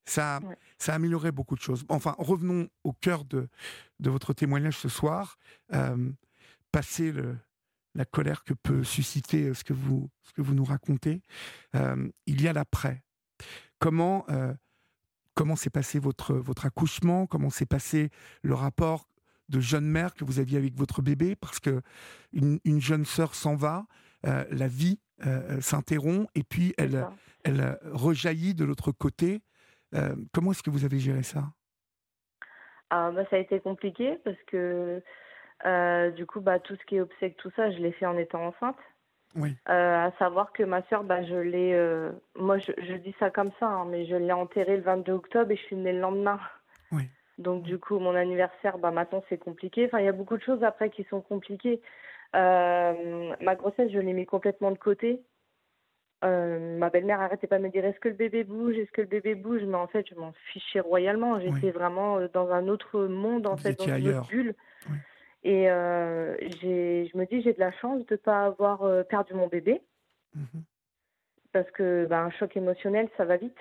ça, 0.09 0.39
ça 0.77 0.93
améliorerait 0.95 1.31
beaucoup 1.31 1.55
de 1.55 1.61
choses. 1.61 1.85
Enfin, 1.89 2.15
revenons 2.17 2.69
au 2.83 2.93
cœur 2.93 3.25
de, 3.25 3.47
de 3.99 4.09
votre 4.09 4.33
témoignage 4.33 4.77
ce 4.77 4.89
soir. 4.89 5.37
Euh, 5.73 6.11
passer 6.71 7.11
le, 7.11 7.37
la 7.95 8.05
colère 8.05 8.43
que 8.43 8.53
peut 8.53 8.83
susciter 8.83 9.53
ce 9.53 9.63
que 9.63 9.73
vous, 9.73 10.09
ce 10.23 10.33
que 10.33 10.41
vous 10.41 10.53
nous 10.53 10.65
racontez. 10.65 11.21
il 11.73 12.41
y 12.41 12.47
a 12.47 12.53
l'après. 12.53 13.03
Comment 13.79 14.25
euh, 14.29 14.53
comment 15.33 15.55
s'est 15.55 15.69
passé 15.69 15.99
votre 15.99 16.33
votre 16.35 16.65
accouchement? 16.65 17.25
Comment 17.25 17.49
s'est 17.49 17.65
passé 17.65 18.09
le 18.43 18.53
rapport 18.53 19.07
de 19.47 19.59
jeune 19.59 19.85
mère 19.85 20.13
que 20.13 20.25
vous 20.25 20.39
aviez 20.39 20.57
avec 20.57 20.75
votre 20.75 21.01
bébé? 21.01 21.35
Parce 21.35 21.59
que 21.59 21.81
une, 22.33 22.59
jeune 22.81 23.05
sœur 23.05 23.35
s'en 23.35 23.55
va, 23.55 23.87
euh, 24.27 24.45
la 24.51 24.67
vie 24.67 24.99
euh, 25.25 25.61
s'interrompt 25.61 26.29
et 26.35 26.43
puis 26.43 26.73
elle 26.77 27.07
elle 27.45 27.79
rejaillit 27.85 28.53
de 28.53 28.65
l'autre 28.65 28.91
côté. 28.91 29.41
Comment 30.33 30.51
est-ce 30.51 30.63
que 30.63 30.69
vous 30.69 30.85
avez 30.85 30.99
géré 30.99 31.23
ça? 31.23 31.43
Ah, 32.89 33.11
bah, 33.11 33.23
ça 33.29 33.35
a 33.35 33.39
été 33.39 33.59
compliqué 33.59 34.17
parce 34.23 34.41
que 34.47 35.01
du 36.15 36.25
coup, 36.25 36.41
bah, 36.41 36.59
tout 36.59 36.75
ce 36.75 36.85
qui 36.85 36.95
est 36.97 37.01
obsèque, 37.01 37.37
tout 37.37 37.51
ça, 37.55 37.71
je 37.71 37.77
l'ai 37.77 37.91
fait 37.93 38.05
en 38.05 38.17
étant 38.17 38.47
enceinte. 38.47 38.77
Oui. 39.35 39.55
Euh, 39.69 40.07
à 40.07 40.11
savoir 40.17 40.51
que 40.53 40.63
ma 40.63 40.81
sœur, 40.83 41.03
bah, 41.03 41.23
je 41.23 41.35
l'ai. 41.35 41.73
Euh, 41.73 42.11
moi, 42.35 42.57
je, 42.57 42.71
je, 42.77 42.93
dis 42.93 43.15
ça 43.19 43.29
comme 43.29 43.51
ça, 43.59 43.67
hein, 43.67 43.85
mais 43.85 44.05
je 44.05 44.15
l'ai 44.15 44.31
enterrée 44.31 44.77
le 44.77 44.83
22 44.83 45.11
octobre 45.13 45.51
et 45.51 45.55
je 45.55 45.61
suis 45.63 45.75
née 45.75 45.93
le 45.93 45.99
lendemain. 45.99 46.39
Oui. 46.91 47.03
Donc, 47.37 47.63
du 47.63 47.77
coup, 47.77 47.99
mon 47.99 48.15
anniversaire, 48.15 48.79
bah, 48.79 48.91
maintenant, 48.91 49.23
c'est 49.29 49.37
compliqué. 49.37 49.85
Enfin, 49.85 49.99
il 49.99 50.05
y 50.05 50.09
a 50.09 50.13
beaucoup 50.13 50.37
de 50.37 50.43
choses 50.43 50.63
après 50.63 50.89
qui 50.89 51.03
sont 51.05 51.21
compliquées. 51.21 51.81
Ma 52.33 53.55
grossesse, 53.55 53.91
je 53.91 53.99
l'ai 53.99 54.13
mis 54.13 54.25
complètement 54.25 54.71
de 54.71 54.77
côté. 54.77 55.21
Ma 56.21 56.89
belle-mère 56.89 57.21
arrêtait 57.21 57.47
pas 57.47 57.57
de 57.57 57.63
me 57.63 57.69
dire 57.69 57.85
est-ce 57.85 57.99
que 57.99 58.09
le 58.09 58.15
bébé 58.15 58.43
bouge, 58.43 58.75
est-ce 58.77 58.91
que 58.91 59.01
le 59.01 59.07
bébé 59.07 59.35
bouge, 59.35 59.63
mais 59.63 59.75
en 59.75 59.87
fait, 59.87 60.05
je 60.09 60.15
m'en 60.15 60.33
fichais 60.51 60.79
royalement. 60.79 61.39
J'étais 61.39 61.71
vraiment 61.71 62.19
dans 62.33 62.51
un 62.51 62.67
autre 62.67 63.05
monde, 63.05 63.47
en 63.47 63.57
fait, 63.57 63.77
dans 63.79 63.95
une 63.95 64.09
autre 64.09 64.27
bulle. 64.27 64.55
Oui. 64.89 64.97
Et 65.43 65.69
euh, 65.69 66.35
je 66.61 67.17
me 67.17 67.25
dis, 67.25 67.41
j'ai 67.41 67.53
de 67.53 67.59
la 67.59 67.71
chance 67.71 68.05
de 68.05 68.13
ne 68.13 68.17
pas 68.17 68.45
avoir 68.45 68.83
euh, 68.83 69.03
perdu 69.03 69.33
mon 69.33 69.47
bébé. 69.47 69.81
Mhm. 70.35 70.63
Parce 71.51 71.69
que 71.71 72.05
ben, 72.09 72.25
un 72.25 72.31
choc 72.31 72.55
émotionnel, 72.57 73.09
ça 73.17 73.25
va 73.25 73.37
vite. 73.37 73.57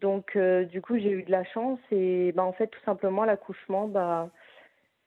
Donc, 0.00 0.36
euh, 0.36 0.64
du 0.64 0.80
coup, 0.80 0.98
j'ai 0.98 1.10
eu 1.10 1.22
de 1.22 1.30
la 1.30 1.44
chance. 1.44 1.78
Et 1.90 2.32
ben, 2.32 2.44
en 2.44 2.52
fait, 2.52 2.68
tout 2.68 2.80
simplement, 2.84 3.24
l'accouchement, 3.24 3.88
bah, 3.88 4.30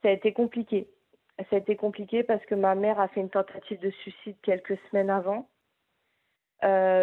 ça 0.01 0.09
a 0.09 0.11
été 0.11 0.31
compliqué. 0.31 0.87
Ça 1.49 1.55
a 1.55 1.59
été 1.59 1.75
compliqué 1.75 2.23
parce 2.23 2.45
que 2.45 2.53
ma 2.53 2.75
mère 2.75 2.99
a 2.99 3.07
fait 3.07 3.21
une 3.21 3.29
tentative 3.29 3.79
de 3.79 3.89
suicide 3.89 4.35
quelques 4.43 4.77
semaines 4.89 5.09
avant. 5.09 5.49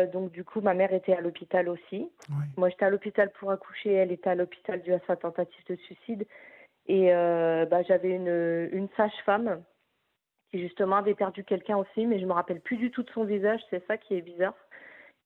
Donc, 0.07 0.33
du 0.33 0.44
coup, 0.44 0.61
ma 0.61 0.75
mère 0.75 0.92
était 0.92 1.14
à 1.14 1.20
l'hôpital 1.20 1.68
aussi. 1.68 2.11
Moi, 2.57 2.68
j'étais 2.68 2.87
à 2.87 2.90
l'hôpital 2.90 3.31
pour 3.38 3.51
accoucher. 3.51 3.92
Elle 3.92 4.12
était 4.12 4.31
à 4.31 4.35
l'hôpital 4.35 4.83
dû 4.83 4.92
à 4.92 5.01
sa 5.07 5.16
tentative 5.16 5.64
de 5.68 5.77
suicide. 5.77 6.27
Et 6.87 7.12
euh, 7.12 7.66
bah, 7.66 7.83
j'avais 7.83 8.11
une, 8.11 8.68
une 8.73 8.88
sage-femme 8.96 9.62
qui 10.51 10.61
justement 10.61 10.96
avait 10.96 11.14
perdu 11.14 11.44
quelqu'un 11.44 11.77
aussi, 11.77 12.07
mais 12.07 12.18
je 12.18 12.27
me 12.27 12.33
rappelle 12.33 12.61
plus 12.61 12.77
du 12.77 12.90
tout 12.90 13.03
de 13.03 13.11
son 13.11 13.25
visage, 13.25 13.61
c'est 13.70 13.87
ça 13.87 13.96
qui 13.96 14.16
est 14.16 14.23
bizarre, 14.23 14.57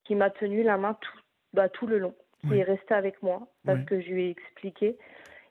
qui 0.04 0.14
m'a 0.14 0.28
tenu 0.28 0.62
la 0.62 0.76
main 0.76 0.94
tout, 1.00 1.18
bah, 1.54 1.70
tout 1.70 1.86
le 1.86 1.98
long, 1.98 2.14
qui 2.42 2.58
est 2.58 2.62
restée 2.62 2.92
avec 2.92 3.22
moi 3.22 3.48
parce 3.64 3.82
que 3.86 3.98
je 4.00 4.10
lui 4.10 4.26
ai 4.26 4.30
expliqué. 4.30 4.98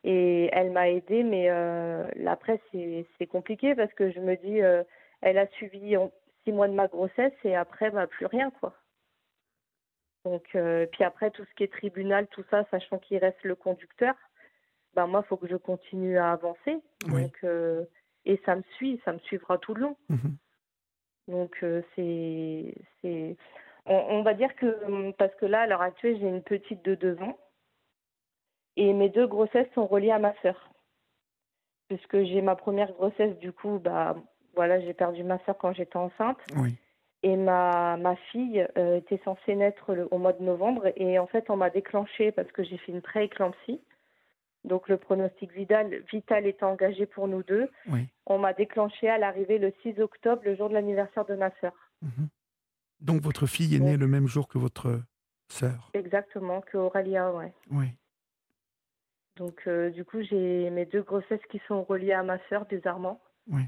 Et 0.04 0.50
elle 0.52 0.70
m'a 0.72 0.90
aidée, 0.90 1.24
mais 1.24 1.50
euh, 1.50 2.06
après, 2.28 2.60
c'est 2.72 3.28
compliqué 3.28 3.74
parce 3.74 3.94
que 3.94 4.12
je 4.12 4.20
me 4.20 4.36
dis, 4.36 4.62
euh, 4.62 4.84
elle 5.22 5.38
a 5.40 5.48
suivi 5.48 5.96
six 6.44 6.52
mois 6.52 6.68
de 6.68 6.74
ma 6.74 6.88
grossesse 6.88 7.34
et 7.44 7.56
après, 7.56 7.90
bah, 7.92 8.08
plus 8.08 8.26
rien, 8.26 8.52
quoi. 8.52 8.74
Donc, 10.26 10.56
euh, 10.56 10.86
puis 10.92 11.04
après, 11.04 11.32
tout 11.32 11.44
ce 11.44 11.54
qui 11.56 11.64
est 11.64 11.72
tribunal, 11.72 12.28
tout 12.28 12.44
ça, 12.50 12.66
sachant 12.72 12.98
qu'il 12.98 13.18
reste 13.18 13.44
le 13.44 13.56
conducteur, 13.56 14.16
ben 14.94 15.08
moi, 15.08 15.22
il 15.26 15.28
faut 15.28 15.38
que 15.38 15.48
je 15.48 15.58
continue 15.58 16.18
à 16.18 16.32
avancer. 16.32 16.82
Donc, 17.08 17.38
euh, 17.44 17.84
et 18.26 18.40
ça 18.46 18.56
me 18.56 18.64
suit, 18.76 19.02
ça 19.04 19.12
me 19.12 19.20
suivra 19.20 19.58
tout 19.58 19.74
le 19.74 19.82
long. 19.82 19.98
Mhm. 20.10 20.38
Donc, 21.28 21.58
euh, 21.64 21.82
c'est, 21.96 22.74
c'est. 23.02 23.36
on, 23.86 24.22
va 24.24 24.34
dire 24.34 24.56
que, 24.56 25.12
parce 25.14 25.34
que 25.36 25.46
là, 25.46 25.62
à 25.62 25.68
l'heure 25.68 25.82
actuelle, 25.82 26.18
j'ai 26.20 26.28
une 26.28 26.44
petite 26.44 26.84
de 26.86 26.96
deux 26.96 27.18
ans. 27.22 27.38
Et 28.76 28.94
mes 28.94 29.10
deux 29.10 29.28
grossesses 29.28 29.72
sont 29.76 29.86
reliées 29.86 30.12
à 30.12 30.20
ma 30.20 30.34
sœur. 30.42 30.72
Puisque 31.90 32.24
j'ai 32.24 32.42
ma 32.42 32.56
première 32.56 32.92
grossesse, 32.94 33.38
du 33.40 33.52
coup, 33.52 33.78
bah, 33.80 34.16
voilà, 34.56 34.80
j'ai 34.82 34.94
perdu 34.94 35.24
ma 35.24 35.40
sœur 35.46 35.58
quand 35.58 35.74
j'étais 35.74 35.98
enceinte. 35.98 36.40
Oui. 36.56 36.76
Et 37.24 37.38
ma, 37.38 37.98
ma 37.98 38.16
fille 38.32 38.68
euh, 38.78 38.98
était 38.98 39.22
censée 39.24 39.56
naître 39.56 40.08
au 40.12 40.18
mois 40.18 40.34
de 40.34 40.44
novembre. 40.44 40.92
Et 40.98 41.18
en 41.20 41.28
fait, 41.28 41.50
on 41.50 41.56
m'a 41.56 41.70
déclenché 41.70 42.32
parce 42.32 42.52
que 42.52 42.64
j'ai 42.64 42.78
fait 42.78 42.92
une 42.92 43.02
pré-éclampsie. 43.02 43.80
Donc, 44.66 44.88
le 44.88 44.98
pronostic 44.98 45.52
vital, 45.54 46.04
vital 46.12 46.46
était 46.46 46.64
engagé 46.64 47.06
pour 47.06 47.28
nous 47.28 47.44
deux. 47.44 47.70
Oui. 47.88 48.08
On 48.26 48.38
m'a 48.38 48.54
déclenché 48.54 49.10
à 49.10 49.18
l'arrivée 49.18 49.58
le 49.58 49.74
6 49.82 50.00
octobre, 50.00 50.42
le 50.46 50.56
jour 50.56 50.70
de 50.70 50.74
l'anniversaire 50.74 51.26
de 51.26 51.36
ma 51.36 51.52
sœur. 51.60 51.74
Mhm. 52.02 52.28
Donc, 53.02 53.22
votre 53.22 53.46
fille 53.46 53.76
est 53.76 53.80
née 53.80 53.98
le 53.98 54.08
même 54.08 54.28
jour 54.28 54.48
que 54.48 54.58
votre 54.58 55.02
sœur 55.50 55.92
Exactement, 55.94 56.62
que 56.62 56.78
Aurélia, 56.78 57.32
ouais. 57.34 57.54
Oui. 57.72 57.88
Donc, 59.36 59.64
euh, 59.68 59.90
du 59.90 60.06
coup, 60.06 60.22
j'ai 60.22 60.70
mes 60.70 60.86
deux 60.86 61.02
grossesses 61.02 61.46
qui 61.50 61.60
sont 61.68 61.84
reliées 61.84 62.14
à 62.14 62.24
ma 62.24 62.38
sœur, 62.50 62.66
bizarrement. 62.66 63.22
Oui. 63.50 63.64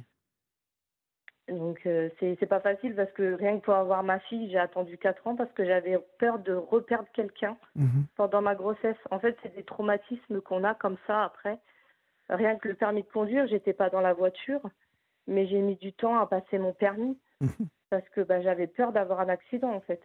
Donc, 1.47 1.79
euh, 1.85 2.09
c'est 2.19 2.45
pas 2.47 2.59
facile 2.59 2.95
parce 2.95 3.11
que 3.11 3.33
rien 3.35 3.59
que 3.59 3.65
pour 3.65 3.75
avoir 3.75 4.01
ma 4.01 4.19
fille, 4.19 4.49
j'ai 4.49 4.57
attendu 4.57 4.97
4 4.97 5.27
ans 5.27 5.35
parce 5.35 5.51
que 5.53 5.63
j'avais 5.63 5.97
peur 6.17 6.39
de 6.39 6.53
reperdre 6.53 7.07
quelqu'un 7.13 7.55
Mhm. 7.75 8.05
pendant 8.15 8.41
ma 8.41 8.55
grossesse. 8.55 8.97
En 9.11 9.19
fait, 9.19 9.37
c'est 9.43 9.55
des 9.55 9.63
traumatismes 9.63 10.41
qu'on 10.41 10.63
a 10.63 10.73
comme 10.73 10.97
ça 11.05 11.23
après. 11.23 11.59
Rien 12.29 12.55
que 12.57 12.67
le 12.67 12.73
permis 12.73 13.03
de 13.03 13.07
conduire, 13.07 13.45
j'étais 13.47 13.73
pas 13.73 13.91
dans 13.91 14.01
la 14.01 14.13
voiture, 14.13 14.61
mais 15.27 15.45
j'ai 15.47 15.59
mis 15.59 15.75
du 15.75 15.93
temps 15.93 16.17
à 16.19 16.25
passer 16.25 16.57
mon 16.57 16.73
permis 16.73 17.17
Mhm. 17.41 17.67
parce 17.91 18.07
que 18.09 18.21
bah, 18.21 18.41
j'avais 18.41 18.65
peur 18.67 18.91
d'avoir 18.91 19.19
un 19.19 19.29
accident 19.29 19.71
en 19.71 19.81
fait. 19.81 20.01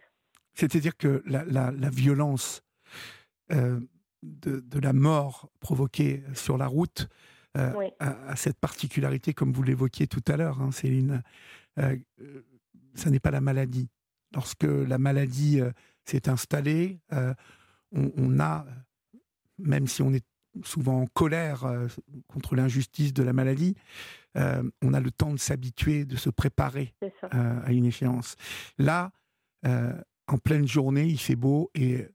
C'est-à-dire 0.53 0.95
que 0.97 1.23
la, 1.25 1.43
la- 1.45 1.71
la 1.71 1.89
violence 1.89 2.61
euh, 3.51 3.79
de, 4.21 4.59
de 4.59 4.79
la 4.79 4.93
mort 4.93 5.49
provoquée 5.59 6.21
sur 6.35 6.57
la 6.57 6.67
route 6.67 7.07
euh, 7.57 7.73
Oui. 7.75 7.87
a 7.99 8.35
cette 8.35 8.57
particularité, 8.59 9.33
comme 9.33 9.51
vous 9.51 9.63
l'évoquiez 9.63 10.07
tout 10.07 10.23
à 10.27 10.37
l'heure, 10.37 10.61
hein, 10.61 10.71
Céline. 10.71 11.21
euh, 11.79 11.95
ça 12.95 13.09
n'est 13.09 13.19
pas 13.19 13.31
la 13.31 13.41
maladie. 13.41 13.89
Lorsque 14.33 14.63
la 14.63 14.97
maladie 14.97 15.59
euh, 15.61 15.71
s'est 16.05 16.29
installée, 16.29 16.99
on, 17.11 18.11
on 18.15 18.39
a, 18.39 18.65
même 19.57 19.87
si 19.87 20.01
on 20.01 20.13
est 20.13 20.25
souvent 20.63 21.01
en 21.01 21.07
colère 21.07 21.65
contre 22.27 22.55
l'injustice 22.55 23.13
de 23.13 23.23
la 23.23 23.31
maladie, 23.31 23.75
on 24.35 24.93
a 24.93 24.99
le 24.99 25.11
temps 25.11 25.31
de 25.31 25.39
s'habituer, 25.39 26.03
de 26.03 26.17
se 26.17 26.29
préparer 26.29 26.93
à 27.31 27.71
une 27.71 27.85
échéance. 27.85 28.35
Là, 28.77 29.11
en 29.63 30.37
pleine 30.43 30.67
journée, 30.67 31.05
il 31.07 31.19
fait 31.19 31.37
beau 31.37 31.71
et 31.75 32.07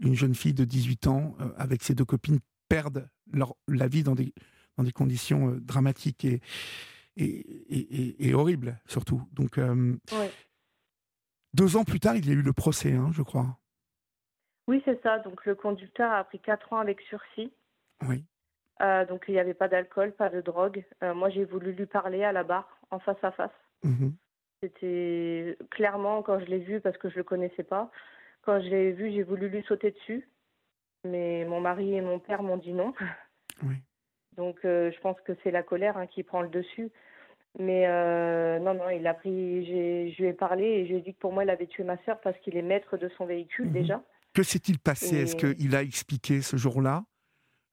une 0.00 0.14
jeune 0.14 0.34
fille 0.34 0.54
de 0.54 0.64
18 0.64 1.06
ans, 1.06 1.36
avec 1.56 1.82
ses 1.82 1.94
deux 1.94 2.04
copines, 2.06 2.38
perdent 2.68 3.08
leur, 3.30 3.54
la 3.68 3.88
vie 3.88 4.02
dans 4.02 4.14
des, 4.14 4.32
dans 4.82 4.86
des 4.86 4.92
conditions 4.92 5.50
euh, 5.50 5.60
dramatiques 5.60 6.24
et, 6.24 6.40
et, 7.16 7.24
et- 7.24 8.28
et- 8.28 8.34
horribles, 8.34 8.78
surtout. 8.86 9.22
Donc, 9.32 9.58
euh, 9.58 9.96
deux 11.54 11.76
ans 11.76 11.84
plus 11.84 12.00
tard, 12.00 12.16
il 12.16 12.26
y 12.26 12.30
a 12.30 12.34
eu 12.34 12.42
le 12.42 12.52
procès, 12.52 12.92
hein, 12.94 13.10
je 13.12 13.22
crois. 13.22 13.58
Oui, 14.68 14.82
c'est 14.84 15.00
ça. 15.02 15.18
Donc, 15.20 15.44
le 15.46 15.54
conducteur 15.54 16.12
a 16.12 16.24
pris 16.24 16.40
4 16.40 16.72
ans 16.72 16.78
avec 16.78 17.00
sursis. 17.02 17.52
Oui. 18.08 18.24
Euh, 18.80 19.04
donc, 19.06 19.24
il 19.28 19.34
n'y 19.34 19.40
avait 19.40 19.54
pas 19.54 19.68
d'alcool, 19.68 20.12
pas 20.12 20.30
de 20.30 20.40
drogue. 20.40 20.84
Euh, 21.02 21.14
moi, 21.14 21.30
j'ai 21.30 21.44
voulu 21.44 21.72
lui 21.72 21.86
parler 21.86 22.24
à 22.24 22.32
la 22.32 22.42
barre, 22.42 22.80
en 22.90 22.98
face 22.98 23.22
à 23.22 23.30
face. 23.32 23.50
Mhm. 23.84 24.14
C'était 24.62 25.58
clairement 25.70 26.22
quand 26.22 26.38
je 26.40 26.46
l'ai 26.46 26.60
vu, 26.60 26.80
parce 26.80 26.96
que 26.98 27.10
je 27.10 27.16
le 27.16 27.24
connaissais 27.24 27.64
pas, 27.64 27.90
quand 28.42 28.60
je 28.60 28.68
l'ai 28.68 28.92
vu, 28.92 29.10
j'ai 29.12 29.22
voulu 29.22 29.48
lui 29.48 29.62
sauter 29.64 29.90
dessus. 29.92 30.28
Mais 31.04 31.44
mon 31.44 31.60
mari 31.60 31.94
et 31.94 32.00
mon 32.00 32.18
père 32.20 32.42
m'ont 32.42 32.56
dit 32.56 32.72
non. 32.72 32.94
Oui. 33.64 33.74
Donc 34.36 34.56
euh, 34.64 34.90
je 34.92 35.00
pense 35.00 35.20
que 35.22 35.32
c'est 35.42 35.50
la 35.50 35.62
colère 35.62 35.96
hein, 35.96 36.06
qui 36.06 36.22
prend 36.22 36.42
le 36.42 36.48
dessus. 36.48 36.90
Mais 37.58 37.86
euh, 37.86 38.58
non, 38.60 38.72
non, 38.74 38.88
il 38.88 39.06
a 39.06 39.12
pris. 39.14 39.64
j'ai- 39.66 40.10
Je 40.12 40.22
lui 40.22 40.28
ai 40.30 40.32
parlé 40.32 40.64
et 40.64 40.84
je 40.86 40.90
lui 40.92 40.98
ai 40.98 41.00
dit 41.02 41.14
que 41.14 41.18
pour 41.20 41.32
moi, 41.32 41.44
il 41.44 41.50
avait 41.50 41.66
tué 41.66 41.84
ma 41.84 41.98
sœur 42.04 42.18
parce 42.20 42.38
qu'il 42.38 42.56
est 42.56 42.62
maître 42.62 42.96
de 42.96 43.08
son 43.18 43.26
véhicule 43.26 43.66
Mhm. 43.66 43.72
déjà. 43.72 44.02
Que 44.34 44.42
s'est-il 44.42 44.78
passé? 44.78 45.18
Est-ce 45.22 45.36
qu'il 45.36 45.76
a 45.76 45.82
expliqué 45.82 46.40
ce 46.40 46.56
jour-là? 46.56 47.04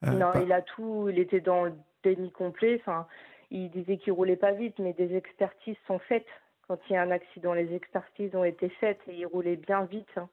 Euh, 0.06 0.12
non, 0.12 0.34
pas- 0.34 0.42
il 0.42 0.52
a 0.52 0.62
tout. 0.62 1.08
Il 1.10 1.18
était 1.20 1.40
dans 1.40 1.64
le 1.66 1.74
déni 2.04 2.30
complet. 2.32 2.76
Enfin, 2.82 3.08
il 3.52 3.70
disait 3.72 3.98
qu'il 3.98 4.12
roulait 4.12 4.36
pas 4.36 4.52
vite, 4.52 4.78
mais 4.80 4.92
des 4.94 5.16
expertises 5.16 5.78
sont 5.88 6.00
faites. 6.00 6.28
Quand 6.68 6.78
il 6.90 6.94
y 6.94 6.96
a 6.98 7.02
un 7.02 7.12
accident, 7.12 7.54
les 7.54 7.74
expertises 7.74 8.36
ont 8.36 8.44
été 8.44 8.68
faites 8.82 9.00
et 9.08 9.16
il 9.16 9.26
roulait 9.26 9.56
bien 9.56 9.86
vite. 9.86 10.10
hein. 10.18 10.28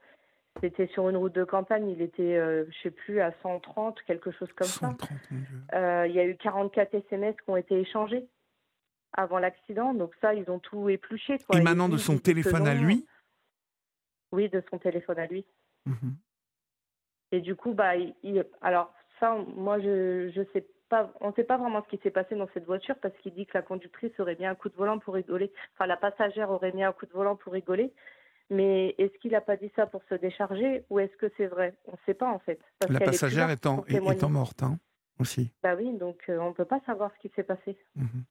C'était 0.61 0.87
sur 0.89 1.09
une 1.11 1.17
route 1.17 1.35
de 1.35 1.45
campagne, 1.45 1.89
il 1.91 2.01
était, 2.01 2.37
euh, 2.37 2.65
je 2.71 2.79
sais 2.85 2.91
plus, 2.91 3.21
à 3.21 3.33
130, 3.43 4.01
quelque 4.07 4.31
chose 4.31 4.51
comme 4.55 4.67
ça. 4.67 4.87
130, 4.89 5.11
mon 5.31 5.39
Dieu. 5.39 5.47
Euh, 5.75 6.07
il 6.09 6.15
y 6.15 6.21
a 6.21 6.25
eu 6.25 6.37
44 6.37 6.95
SMS 6.95 7.35
qui 7.45 7.51
ont 7.51 7.57
été 7.57 7.79
échangés 7.79 8.27
avant 9.13 9.39
l'accident, 9.39 9.93
donc 9.95 10.13
ça, 10.21 10.35
ils 10.35 10.51
ont 10.51 10.59
tout 10.59 10.89
épluché. 10.89 11.39
Quoi. 11.47 11.59
Émanant 11.61 11.89
de 11.89 11.97
son 11.99 12.19
téléphone 12.19 12.67
à 12.67 12.75
lui 12.75 13.07
Oui, 14.33 14.49
de 14.49 14.63
son 14.71 14.79
téléphone 14.79 15.19
à 15.19 15.27
lui. 15.27 15.45
Mhm. 15.87 16.17
Et 17.33 17.41
du 17.41 17.55
coup, 17.55 17.73
bah, 17.75 17.97
il, 17.97 18.15
il- 18.23 18.45
alors 18.63 18.93
ça, 19.21 19.37
moi, 19.57 19.79
je, 19.81 20.31
je 20.35 20.43
sais 20.53 20.67
pas, 20.89 21.13
on 21.21 21.29
ne 21.29 21.33
sait 21.35 21.45
pas 21.45 21.57
vraiment 21.57 21.83
ce 21.83 21.89
qui 21.97 22.01
s'est 22.03 22.11
passé 22.11 22.35
dans 22.37 22.49
cette 22.55 22.65
voiture 22.65 22.95
parce 23.03 23.17
qu'il 23.19 23.35
dit 23.35 23.47
que 23.47 23.59
la 23.59 23.63
conductrice 23.63 24.13
aurait 24.21 24.37
mis 24.37 24.47
un 24.47 24.55
coup 24.55 24.69
de 24.69 24.77
volant 24.77 24.99
pour 25.01 25.15
rigoler, 25.15 25.51
enfin 25.75 25.87
la 25.87 25.97
passagère 25.97 26.51
aurait 26.51 26.71
mis 26.73 26.85
un 26.85 26.93
coup 26.93 27.07
de 27.07 27.13
volant 27.13 27.35
pour 27.37 27.53
rigoler. 27.53 27.93
Mais 28.51 28.95
est-ce 28.99 29.17
qu'il 29.19 29.33
n'a 29.33 29.41
pas 29.41 29.57
dit 29.57 29.73
ça 29.75 29.87
pour 29.87 30.03
se 30.09 30.15
décharger 30.15 30.85
ou 30.89 31.01
est-ce 31.01 31.17
que 31.17 31.33
c'est 31.37 31.47
vrai? 31.49 31.75
On 31.87 31.93
ne 31.93 31.97
sait 32.07 32.15
pas 32.15 32.31
en 32.31 32.39
fait. 32.39 32.61
parce 32.79 32.93
La 32.93 33.01
passagère 33.01 33.51
étant, 33.51 33.85
étant 33.87 34.29
morte, 34.29 34.63
hein, 34.63 34.79
aussi. 35.19 35.51
Bah 35.63 35.75
oui, 35.75 35.93
donc 35.99 36.19
euh, 36.29 36.39
on 36.39 36.51
ne 36.51 36.55
peut 36.55 36.65
pas 36.65 36.81
savoir 36.87 37.11
ce 37.17 37.19
qui 37.29 37.35
s'est 37.35 37.43
passé. 37.43 37.77
Mhm. 37.97 38.25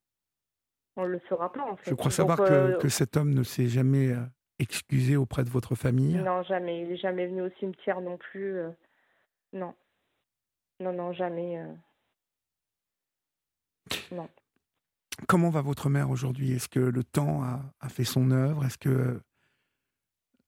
On 0.95 1.03
ne 1.03 1.09
le 1.09 1.21
saura 1.27 1.51
pas 1.51 1.63
en 1.69 1.75
fait. 1.75 1.89
Je 1.89 1.95
crois 1.95 2.05
Donc, 2.05 2.13
savoir 2.13 2.39
euh, 2.41 2.77
que, 2.77 2.87
cet 2.87 3.17
homme 3.17 3.33
ne 3.33 3.43
s'est 3.43 3.67
jamais 3.67 4.11
euh, 4.11 4.21
excusé 4.59 5.17
auprès 5.17 5.43
de 5.43 5.49
votre 5.49 5.75
famille. 5.75 6.15
Non, 6.15 6.41
jamais. 6.43 6.81
Il 6.83 6.87
n'est 6.87 6.97
jamais 6.97 7.27
venu 7.27 7.41
au 7.41 7.49
cimetière 7.59 7.99
non 7.99 8.17
plus. 8.17 8.55
euh, 8.57 8.69
Non. 9.51 9.73
Non, 10.79 10.93
non, 10.93 11.11
jamais. 11.11 11.61
Non. 14.11 14.29
Comment 15.27 15.49
va 15.49 15.61
votre 15.61 15.89
mère 15.89 16.09
aujourd'hui? 16.09 16.53
Est-ce 16.53 16.69
que 16.69 16.79
le 16.79 17.03
temps 17.03 17.43
a, 17.43 17.61
a 17.81 17.89
fait 17.89 18.03
son 18.05 18.31
œuvre? 18.31 18.65
Est-ce 18.65 18.77
que 18.77 19.21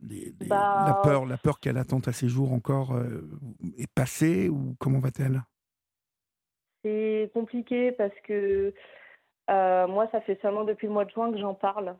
les- 0.01 0.33
les- 0.39 0.47
Bah, 0.47 0.85
la 0.85 0.93
peur, 1.03 1.25
la 1.25 1.37
peur 1.37 1.59
qu'elle 1.59 1.77
attend 1.77 1.99
à 1.99 2.11
ses 2.11 2.27
jours 2.27 2.51
encore 2.53 2.93
euh, 2.93 3.21
est 3.77 3.91
passée 3.93 4.49
ou 4.49 4.75
comment 4.79 4.99
va-t-elle? 4.99 5.41
C'est 6.83 7.31
compliqué 7.33 7.91
parce 7.91 8.13
que 8.23 8.73
euh, 9.49 9.87
moi, 9.87 10.07
ça 10.11 10.21
fait 10.21 10.39
seulement 10.41 10.63
depuis 10.63 10.87
le 10.87 10.93
mois 10.93 11.05
de 11.05 11.11
juin 11.11 11.31
que 11.31 11.39
j'en 11.39 11.53
parle. 11.55 11.95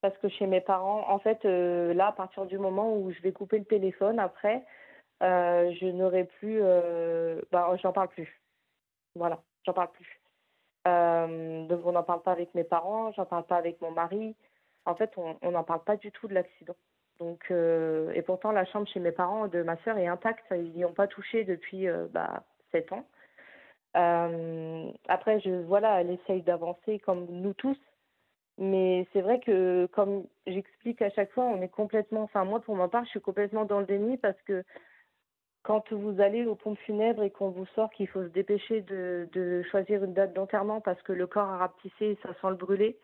Parce 0.00 0.16
que 0.18 0.28
chez 0.28 0.46
mes 0.46 0.60
parents, 0.60 1.08
en 1.10 1.18
fait, 1.18 1.44
euh, 1.44 1.92
là, 1.92 2.08
à 2.08 2.12
partir 2.12 2.46
du 2.46 2.56
moment 2.58 2.96
où 2.96 3.10
je 3.10 3.20
vais 3.20 3.32
couper 3.32 3.58
le 3.58 3.64
téléphone, 3.64 4.20
après, 4.20 4.64
euh, 5.22 5.72
je 5.80 5.86
n'aurai 5.86 6.24
plus. 6.24 6.60
Euh, 6.62 7.40
bah, 7.50 7.68
j'en 7.82 7.92
parle 7.92 8.08
plus. 8.08 8.40
Voilà, 9.16 9.42
j'en 9.66 9.72
parle 9.72 9.90
plus. 9.90 10.20
Euh, 10.86 11.66
donc, 11.66 11.84
on 11.84 11.92
n'en 11.92 12.04
parle 12.04 12.22
pas 12.22 12.30
avec 12.32 12.54
mes 12.54 12.62
parents, 12.64 13.10
j'en 13.12 13.26
parle 13.26 13.44
pas 13.44 13.56
avec 13.56 13.80
mon 13.80 13.90
mari. 13.90 14.36
En 14.88 14.94
fait, 14.94 15.12
on 15.18 15.50
n'en 15.50 15.64
parle 15.64 15.84
pas 15.84 15.96
du 15.96 16.10
tout 16.10 16.28
de 16.28 16.34
l'accident. 16.34 16.74
Donc, 17.18 17.50
euh, 17.50 18.10
et 18.14 18.22
pourtant, 18.22 18.52
la 18.52 18.64
chambre 18.64 18.88
chez 18.88 19.00
mes 19.00 19.12
parents 19.12 19.46
de 19.46 19.62
ma 19.62 19.76
sœur 19.84 19.98
est 19.98 20.06
intacte. 20.06 20.46
Ils 20.50 20.72
n'y 20.72 20.84
ont 20.86 20.94
pas 20.94 21.06
touché 21.06 21.44
depuis 21.44 21.86
euh, 21.88 22.06
bah, 22.10 22.44
7 22.72 22.92
ans. 22.92 23.04
Euh, 23.96 24.90
après, 25.08 25.40
je, 25.40 25.50
voilà, 25.50 26.00
elle 26.00 26.10
essaye 26.10 26.40
d'avancer 26.40 27.00
comme 27.00 27.26
nous 27.26 27.52
tous. 27.52 27.76
Mais 28.56 29.06
c'est 29.12 29.20
vrai 29.20 29.40
que, 29.40 29.86
comme 29.92 30.24
j'explique 30.46 31.02
à 31.02 31.10
chaque 31.10 31.32
fois, 31.32 31.44
on 31.44 31.60
est 31.60 31.68
complètement, 31.68 32.22
enfin 32.22 32.44
moi 32.44 32.60
pour 32.60 32.74
ma 32.74 32.88
part, 32.88 33.04
je 33.04 33.10
suis 33.10 33.20
complètement 33.20 33.64
dans 33.64 33.78
le 33.78 33.86
déni 33.86 34.16
parce 34.16 34.40
que 34.46 34.64
quand 35.62 35.92
vous 35.92 36.20
allez 36.20 36.44
au 36.44 36.56
pompe 36.56 36.78
funèbre 36.78 37.22
et 37.22 37.30
qu'on 37.30 37.50
vous 37.50 37.66
sort 37.76 37.90
qu'il 37.90 38.08
faut 38.08 38.24
se 38.24 38.28
dépêcher 38.28 38.80
de, 38.80 39.28
de 39.32 39.62
choisir 39.70 40.02
une 40.02 40.12
date 40.12 40.32
d'enterrement 40.32 40.80
parce 40.80 41.00
que 41.02 41.12
le 41.12 41.28
corps 41.28 41.48
a 41.48 41.58
rapetissé 41.58 42.06
et 42.06 42.18
ça 42.22 42.30
sent 42.40 42.48
le 42.50 42.56
brûler 42.56 42.98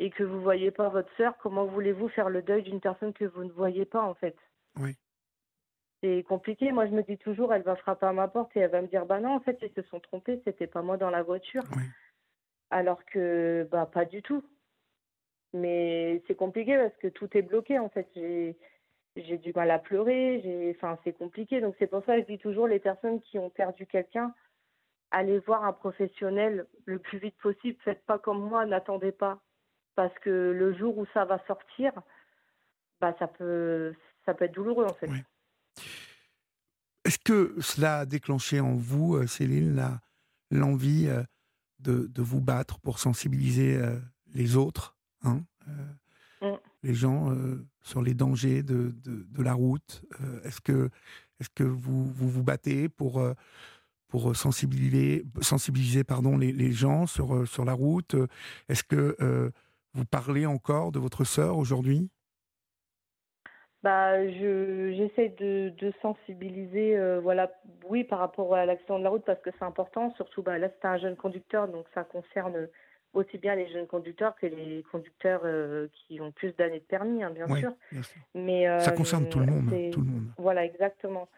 et 0.00 0.10
que 0.10 0.24
vous 0.24 0.40
voyez 0.40 0.70
pas 0.70 0.88
votre 0.88 1.14
sœur, 1.18 1.36
comment 1.36 1.66
voulez-vous 1.66 2.08
faire 2.08 2.30
le 2.30 2.40
deuil 2.40 2.62
d'une 2.62 2.80
personne 2.80 3.12
que 3.12 3.26
vous 3.26 3.44
ne 3.44 3.50
voyez 3.50 3.84
pas 3.84 4.00
en 4.00 4.14
fait? 4.14 4.34
Oui. 4.78 4.96
C'est 6.02 6.22
compliqué. 6.22 6.72
Moi, 6.72 6.86
je 6.86 6.92
me 6.92 7.02
dis 7.02 7.18
toujours, 7.18 7.52
elle 7.52 7.62
va 7.62 7.76
frapper 7.76 8.06
à 8.06 8.14
ma 8.14 8.26
porte 8.26 8.56
et 8.56 8.60
elle 8.60 8.70
va 8.70 8.80
me 8.80 8.86
dire, 8.86 9.04
bah 9.04 9.20
non, 9.20 9.34
en 9.34 9.40
fait, 9.40 9.58
ils 9.60 9.74
se 9.74 9.82
sont 9.90 10.00
trompés, 10.00 10.40
c'était 10.46 10.66
pas 10.66 10.80
moi 10.80 10.96
dans 10.96 11.10
la 11.10 11.22
voiture. 11.22 11.64
Oui. 11.76 11.82
Alors 12.70 13.04
que, 13.04 13.68
bah, 13.70 13.84
pas 13.84 14.06
du 14.06 14.22
tout. 14.22 14.42
Mais 15.52 16.22
c'est 16.26 16.34
compliqué 16.34 16.78
parce 16.78 16.96
que 16.96 17.08
tout 17.08 17.28
est 17.36 17.42
bloqué, 17.42 17.78
en 17.78 17.90
fait. 17.90 18.08
J'ai, 18.14 18.56
j'ai 19.16 19.36
du 19.36 19.52
mal 19.52 19.70
à 19.70 19.78
pleurer, 19.78 20.40
j'ai, 20.42 20.74
enfin, 20.76 20.98
c'est 21.04 21.12
compliqué. 21.12 21.60
Donc, 21.60 21.74
c'est 21.78 21.88
pour 21.88 22.02
ça 22.06 22.16
que 22.16 22.22
je 22.22 22.26
dis 22.26 22.38
toujours, 22.38 22.68
les 22.68 22.80
personnes 22.80 23.20
qui 23.20 23.38
ont 23.38 23.50
perdu 23.50 23.84
quelqu'un, 23.86 24.32
allez 25.10 25.40
voir 25.40 25.66
un 25.66 25.74
professionnel 25.74 26.66
le 26.86 26.98
plus 26.98 27.18
vite 27.18 27.36
possible. 27.42 27.78
Faites 27.84 28.06
pas 28.06 28.18
comme 28.18 28.40
moi, 28.40 28.64
n'attendez 28.64 29.12
pas. 29.12 29.42
Parce 29.96 30.16
que 30.20 30.30
le 30.30 30.72
jour 30.76 30.96
où 30.98 31.06
ça 31.12 31.24
va 31.24 31.38
sortir, 31.46 31.92
bah, 33.00 33.14
ça 33.18 33.26
peut, 33.26 33.94
ça 34.24 34.34
peut 34.34 34.44
être 34.44 34.54
douloureux 34.54 34.86
en 34.86 34.94
fait. 34.94 35.10
Est-ce 37.04 37.18
que 37.18 37.54
cela 37.60 38.00
a 38.00 38.06
déclenché 38.06 38.60
en 38.60 38.74
vous, 38.74 39.16
euh, 39.16 39.26
Céline, 39.26 39.82
l'envie 40.50 41.06
euh, 41.08 41.22
de, 41.78 42.06
de, 42.06 42.22
vous 42.22 42.40
battre 42.40 42.78
pour 42.78 42.98
sensibiliser 42.98 43.76
euh, 43.76 43.98
les 44.34 44.56
autres, 44.56 44.96
hein, 45.22 45.42
mm. 46.42 46.46
les 46.82 46.94
gens 46.94 47.34
sur 47.82 48.02
les 48.02 48.14
dangers 48.14 48.62
de, 48.62 48.94
de, 49.02 49.26
de 49.28 49.42
la 49.42 49.54
route 49.54 50.04
Est-ce 50.44 50.60
que, 50.60 50.90
est 51.40 51.44
-ce 51.44 51.48
que 51.54 51.64
vous, 51.64 52.04
vous, 52.04 52.28
vous 52.28 52.44
battez 52.44 52.88
pour, 52.88 53.22
pour 54.08 54.36
sensibiliser, 54.36 55.24
sensibiliser 55.40 56.04
pardon, 56.04 56.36
les, 56.36 56.52
les 56.52 56.72
gens 56.72 57.06
sur, 57.06 57.48
sur 57.48 57.64
la 57.64 57.72
route? 57.72 58.14
Est-ce 58.68 58.84
que 58.84 59.16
vous 59.94 60.04
parlez 60.04 60.46
encore 60.46 60.92
de 60.92 60.98
votre 60.98 61.24
sœur 61.24 61.56
aujourd'hui? 61.56 62.10
Bah, 63.82 64.28
je 64.28 64.92
j'essaie 64.94 65.30
de, 65.38 65.72
de 65.78 65.92
sensibiliser, 66.02 66.98
euh, 66.98 67.18
voilà, 67.20 67.50
oui, 67.88 68.04
par 68.04 68.18
rapport 68.18 68.54
à 68.54 68.66
l'accident 68.66 68.98
de 68.98 69.04
la 69.04 69.10
route 69.10 69.24
parce 69.24 69.40
que 69.40 69.50
c'est 69.58 69.64
important. 69.64 70.12
Surtout, 70.16 70.42
bah, 70.42 70.58
là, 70.58 70.68
c'est 70.68 70.86
un 70.86 70.98
jeune 70.98 71.16
conducteur, 71.16 71.66
donc 71.66 71.86
ça 71.94 72.04
concerne 72.04 72.68
aussi 73.14 73.38
bien 73.38 73.54
les 73.54 73.72
jeunes 73.72 73.86
conducteurs 73.86 74.36
que 74.36 74.46
les 74.46 74.84
conducteurs 74.92 75.40
euh, 75.44 75.88
qui 75.94 76.20
ont 76.20 76.30
plus 76.30 76.54
d'années 76.56 76.80
de 76.80 76.84
permis, 76.84 77.22
hein, 77.22 77.30
bien, 77.30 77.48
sûr. 77.56 77.72
Mais 78.34 78.66
ça 78.80 78.92
concerne 78.92 79.28
tout 79.28 79.38
le 79.38 79.46
monde, 79.46 79.70
tout 79.92 80.00
le 80.00 80.06
monde. 80.06 80.26
Voilà, 80.36 80.64
exactement. 80.64 81.28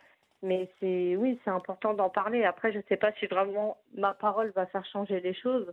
Mais 0.42 0.68
c'est 0.80 1.14
oui, 1.16 1.38
c'est 1.44 1.50
important 1.50 1.94
d'en 1.94 2.10
parler. 2.10 2.42
Après, 2.42 2.72
je 2.72 2.78
ne 2.78 2.82
sais 2.88 2.96
pas 2.96 3.12
si 3.20 3.26
vraiment 3.26 3.78
ma 3.94 4.12
parole 4.12 4.50
va 4.56 4.66
faire 4.66 4.84
changer 4.86 5.20
les 5.20 5.34
choses. 5.34 5.72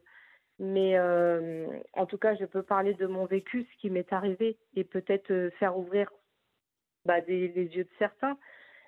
Mais 0.60 0.98
euh, 0.98 1.68
en 1.94 2.06
tout 2.06 2.18
cas, 2.18 2.36
je 2.36 2.46
peux 2.46 2.64
parler 2.64 2.94
de 2.94 3.08
mon 3.08 3.26
vécu, 3.26 3.66
ce 3.72 3.78
qui 3.82 3.90
m'est 3.90 4.12
arrivé, 4.12 4.58
et 4.76 4.84
peut-être 4.84 5.50
faire 5.58 5.78
ouvrir 5.78 6.12
bah, 7.06 7.22
des, 7.22 7.48
les 7.48 7.66
yeux 7.66 7.86
de 7.86 7.90
certains. 7.98 8.38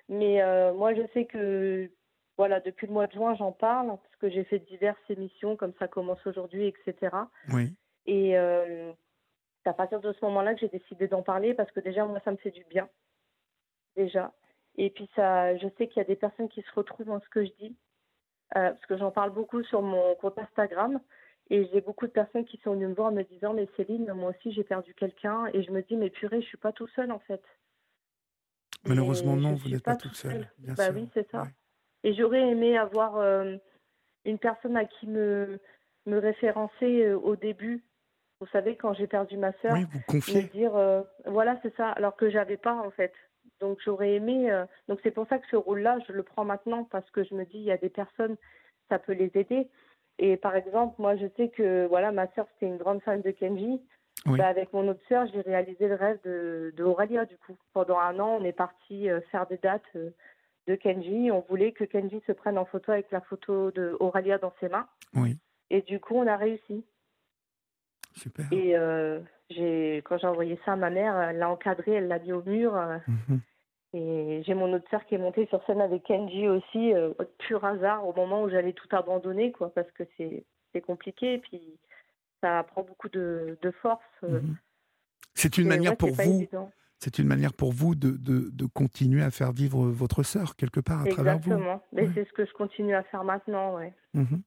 Mais 0.08 0.42
euh, 0.42 0.74
moi, 0.74 0.94
je 0.94 1.02
sais 1.14 1.24
que 1.24 1.90
voilà, 2.36 2.60
depuis 2.60 2.86
le 2.86 2.92
mois 2.92 3.06
de 3.06 3.12
juin, 3.12 3.34
j'en 3.36 3.52
parle 3.52 3.88
parce 3.88 4.16
que 4.20 4.28
j'ai 4.28 4.44
fait 4.44 4.58
diverses 4.58 4.98
émissions 5.08 5.56
comme 5.56 5.72
ça 5.78 5.88
commence 5.88 6.24
aujourd'hui, 6.26 6.66
etc. 6.66 7.16
Oui. 7.52 7.74
Et 8.06 8.36
euh, 8.36 8.92
c'est 9.62 9.70
à 9.70 9.74
partir 9.74 10.00
de 10.00 10.12
ce 10.12 10.24
moment-là 10.24 10.54
que 10.54 10.60
j'ai 10.60 10.68
décidé 10.68 11.08
d'en 11.08 11.22
parler 11.22 11.54
parce 11.54 11.70
que 11.70 11.80
déjà, 11.80 12.04
moi, 12.04 12.20
ça 12.24 12.32
me 12.32 12.36
fait 12.36 12.50
du 12.50 12.64
bien. 12.64 12.88
Déjà. 13.96 14.32
Et 14.76 14.90
puis, 14.90 15.08
ça, 15.14 15.56
je 15.56 15.68
sais 15.78 15.88
qu'il 15.88 15.98
y 15.98 16.04
a 16.04 16.08
des 16.08 16.16
personnes 16.16 16.48
qui 16.48 16.62
se 16.62 16.72
retrouvent 16.74 17.06
dans 17.06 17.20
ce 17.20 17.28
que 17.28 17.44
je 17.44 17.52
dis 17.58 17.76
euh, 18.56 18.70
parce 18.70 18.86
que 18.86 18.96
j'en 18.96 19.10
parle 19.10 19.30
beaucoup 19.30 19.62
sur 19.62 19.82
mon 19.82 20.14
compte 20.16 20.38
Instagram. 20.38 21.00
Et 21.52 21.68
j'ai 21.70 21.82
beaucoup 21.82 22.06
de 22.06 22.12
personnes 22.12 22.46
qui 22.46 22.58
sont 22.64 22.72
venues 22.72 22.88
me 22.88 22.94
voir 22.94 23.08
en 23.08 23.12
me 23.12 23.24
disant 23.24 23.52
Mais 23.52 23.68
Céline, 23.76 24.10
moi 24.14 24.30
aussi 24.30 24.52
j'ai 24.52 24.64
perdu 24.64 24.94
quelqu'un. 24.94 25.48
Et 25.52 25.62
je 25.62 25.70
me 25.70 25.82
dis 25.82 25.96
Mais 25.96 26.08
purée, 26.08 26.40
je 26.40 26.46
suis 26.46 26.56
pas 26.56 26.72
tout 26.72 26.88
seul 26.88 27.12
en 27.12 27.18
fait. 27.18 27.42
Malheureusement, 28.86 29.36
non, 29.36 29.52
vous 29.52 29.68
n'êtes 29.68 29.84
pas, 29.84 29.94
toute 29.94 30.14
seule. 30.14 30.50
bah 30.58 30.88
oui, 30.94 31.10
c'est 31.12 31.30
ça. 31.30 31.46
Et 32.04 32.14
j'aurais 32.14 32.40
aimé 32.40 32.78
avoir 32.78 33.18
euh, 33.18 33.56
une 34.24 34.38
personne 34.38 34.78
à 34.78 34.86
qui 34.86 35.06
me, 35.06 35.60
me 36.06 36.16
référencer 36.18 37.02
euh, 37.02 37.18
au 37.18 37.36
début. 37.36 37.84
Vous 38.40 38.46
savez, 38.46 38.76
quand 38.76 38.94
j'ai 38.94 39.06
perdu 39.06 39.36
ma 39.36 39.52
sœur, 39.60 39.74
oui, 39.74 39.84
vous 39.92 40.00
confiez. 40.08 40.42
me 40.44 40.48
dire, 40.48 40.74
euh, 40.74 41.02
voilà, 41.26 41.60
c'est 41.62 41.76
ça, 41.76 41.90
alors 41.90 42.16
que 42.16 42.30
j'avais 42.30 42.56
pas 42.56 42.74
en 42.74 42.90
fait. 42.90 43.12
Donc 43.60 43.78
j'aurais 43.84 44.14
aimé. 44.14 44.50
donc 44.88 45.00
c'est 45.02 45.10
pour 45.10 45.28
ça 45.28 45.38
que 45.38 45.46
ce 45.50 45.56
rôle-là, 45.56 45.98
je 46.08 46.12
le 46.12 46.22
prends 46.22 46.46
maintenant 46.46 46.84
parce 46.84 47.08
que 47.10 47.22
je 47.22 47.34
me 47.34 47.44
dis, 47.44 47.58
il 47.58 47.64
y 47.64 47.70
a 47.70 47.76
des 47.76 47.90
personnes, 47.90 48.36
ça 48.88 48.98
peut 48.98 49.12
les 49.12 49.30
aider. 49.34 49.68
Et 50.18 50.36
par 50.36 50.54
exemple, 50.56 50.94
moi, 50.98 51.16
je 51.16 51.26
sais 51.36 51.48
que 51.48 51.86
voilà, 51.86 52.12
ma 52.12 52.28
sœur, 52.34 52.46
c'était 52.54 52.66
une 52.66 52.78
grande 52.78 53.02
fan 53.02 53.22
de 53.22 53.30
Kenji. 53.30 53.80
Bah, 54.26 54.46
avec 54.46 54.72
mon 54.72 54.86
autre 54.86 55.02
sœur, 55.08 55.26
j'ai 55.32 55.40
réalisé 55.40 55.88
le 55.88 55.94
rêve 55.94 56.18
de, 56.24 56.72
de 56.76 56.84
Aurélia, 56.84 57.24
du 57.24 57.36
coup. 57.38 57.56
Pendant 57.72 57.98
un 57.98 58.18
an, 58.20 58.38
on 58.40 58.44
est 58.44 58.52
parti 58.52 59.10
euh, 59.10 59.20
faire 59.32 59.46
des 59.48 59.56
dates 59.56 59.82
euh, 59.96 60.10
de 60.68 60.76
Kenji. 60.76 61.30
On 61.32 61.44
voulait 61.48 61.72
que 61.72 61.82
Kenji 61.84 62.22
se 62.26 62.32
prenne 62.32 62.56
en 62.56 62.64
photo 62.64 62.92
avec 62.92 63.10
la 63.10 63.20
photo 63.20 63.72
de 63.72 63.96
Aurélia 63.98 64.38
dans 64.38 64.54
ses 64.60 64.68
mains. 64.68 64.86
Oui. 65.14 65.38
Et 65.70 65.82
du 65.82 65.98
coup, 65.98 66.14
on 66.14 66.26
a 66.26 66.36
réussi. 66.36 66.84
Super. 68.14 68.46
Et 68.52 68.76
euh, 68.76 69.18
j'ai, 69.50 70.02
quand 70.04 70.18
j'ai 70.18 70.26
envoyé 70.28 70.58
ça 70.64 70.74
à 70.74 70.76
ma 70.76 70.90
mère, 70.90 71.20
elle 71.20 71.38
l'a 71.38 71.48
encadré, 71.48 71.92
elle 71.92 72.08
l'a 72.08 72.20
mis 72.20 72.32
au 72.32 72.42
mur. 72.42 72.74
Mhm. 73.08 73.40
Et 73.94 74.42
j'ai 74.46 74.54
mon 74.54 74.72
autre 74.72 74.88
sœur 74.90 75.04
qui 75.04 75.14
est 75.14 75.18
montée 75.18 75.46
sur 75.46 75.62
scène 75.66 75.80
avec 75.80 76.04
Kenji 76.04 76.48
aussi, 76.48 76.92
pur 77.38 77.64
hasard, 77.64 78.06
au 78.06 78.14
moment 78.14 78.42
où 78.42 78.48
j'allais 78.48 78.72
tout 78.72 78.88
abandonner, 78.90 79.52
quoi, 79.52 79.72
parce 79.74 79.90
que 79.92 80.04
c'est, 80.16 80.44
c'est 80.72 80.80
compliqué. 80.80 81.34
Et 81.34 81.38
puis 81.38 81.78
ça 82.42 82.62
prend 82.64 82.82
beaucoup 82.82 83.08
de, 83.08 83.56
force. 83.80 84.02
Euh. 84.24 84.40
Mhm. 84.40 84.56
C'est 85.34 85.56
une 85.56 85.68
manière 85.68 85.96
pour 85.96 86.10
vous. 86.10 86.46
C'est 86.98 87.18
une 87.18 87.26
manière 87.26 87.52
pour 87.52 87.72
vous 87.72 87.96
de, 87.96 88.16
de, 88.16 88.66
continuer 88.66 89.22
à 89.22 89.30
faire 89.32 89.50
vivre 89.50 89.86
votre 89.86 90.22
sœur 90.22 90.54
quelque 90.54 90.78
part 90.78 91.02
à 91.02 91.06
travers 91.06 91.38
vous. 91.38 91.50
Exactement. 91.50 91.82
Mais 91.92 92.08
c'est 92.14 92.24
ce 92.24 92.32
que 92.32 92.44
je 92.44 92.52
continue 92.52 92.94
à 92.94 93.02
faire 93.04 93.24
maintenant, 93.24 93.76
ouais. 93.76 93.92
Mhm. 94.14 94.42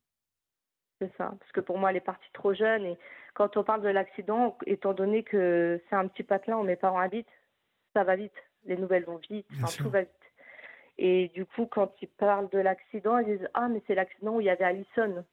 C'est 1.01 1.12
ça. 1.17 1.34
Parce 1.38 1.51
que 1.51 1.60
pour 1.60 1.77
moi, 1.77 1.89
elle 1.89 1.97
est 1.97 2.01
partie 2.01 2.29
trop 2.31 2.53
jeune. 2.53 2.86
Et 2.86 2.97
quand 3.34 3.58
on 3.58 3.65
parle 3.65 3.81
de 3.81 3.89
l'accident, 3.89 4.58
étant 4.65 4.93
donné 4.93 5.23
que 5.23 5.81
c'est 5.89 5.97
un 5.97 6.08
petit 6.08 6.23
patelin 6.23 6.58
où 6.58 6.63
mes 6.63 6.77
parents 6.77 6.99
habitent, 6.99 7.27
ça 7.93 8.05
va 8.05 8.15
vite. 8.15 8.31
Les 8.65 8.78
nouvelles 8.78 9.06
vont 9.06 9.19
vite. 9.30 9.47
tout 9.78 9.89
va 9.89 10.01
vite. 10.01 10.10
Et 10.97 11.30
du 11.30 11.45
coup, 11.45 11.65
quand 11.65 11.91
ils 12.01 12.08
parlent 12.08 12.49
de 12.49 12.60
l'accident, 12.60 13.17
ils 13.19 13.38
disent 13.38 13.47
Ah, 13.54 13.67
mais 13.67 13.82
c'est 13.88 13.95
l'accident 13.95 14.36
où 14.36 14.41
il 14.41 14.45
y 14.45 14.49
avait 14.49 14.63
Alison. 14.63 15.25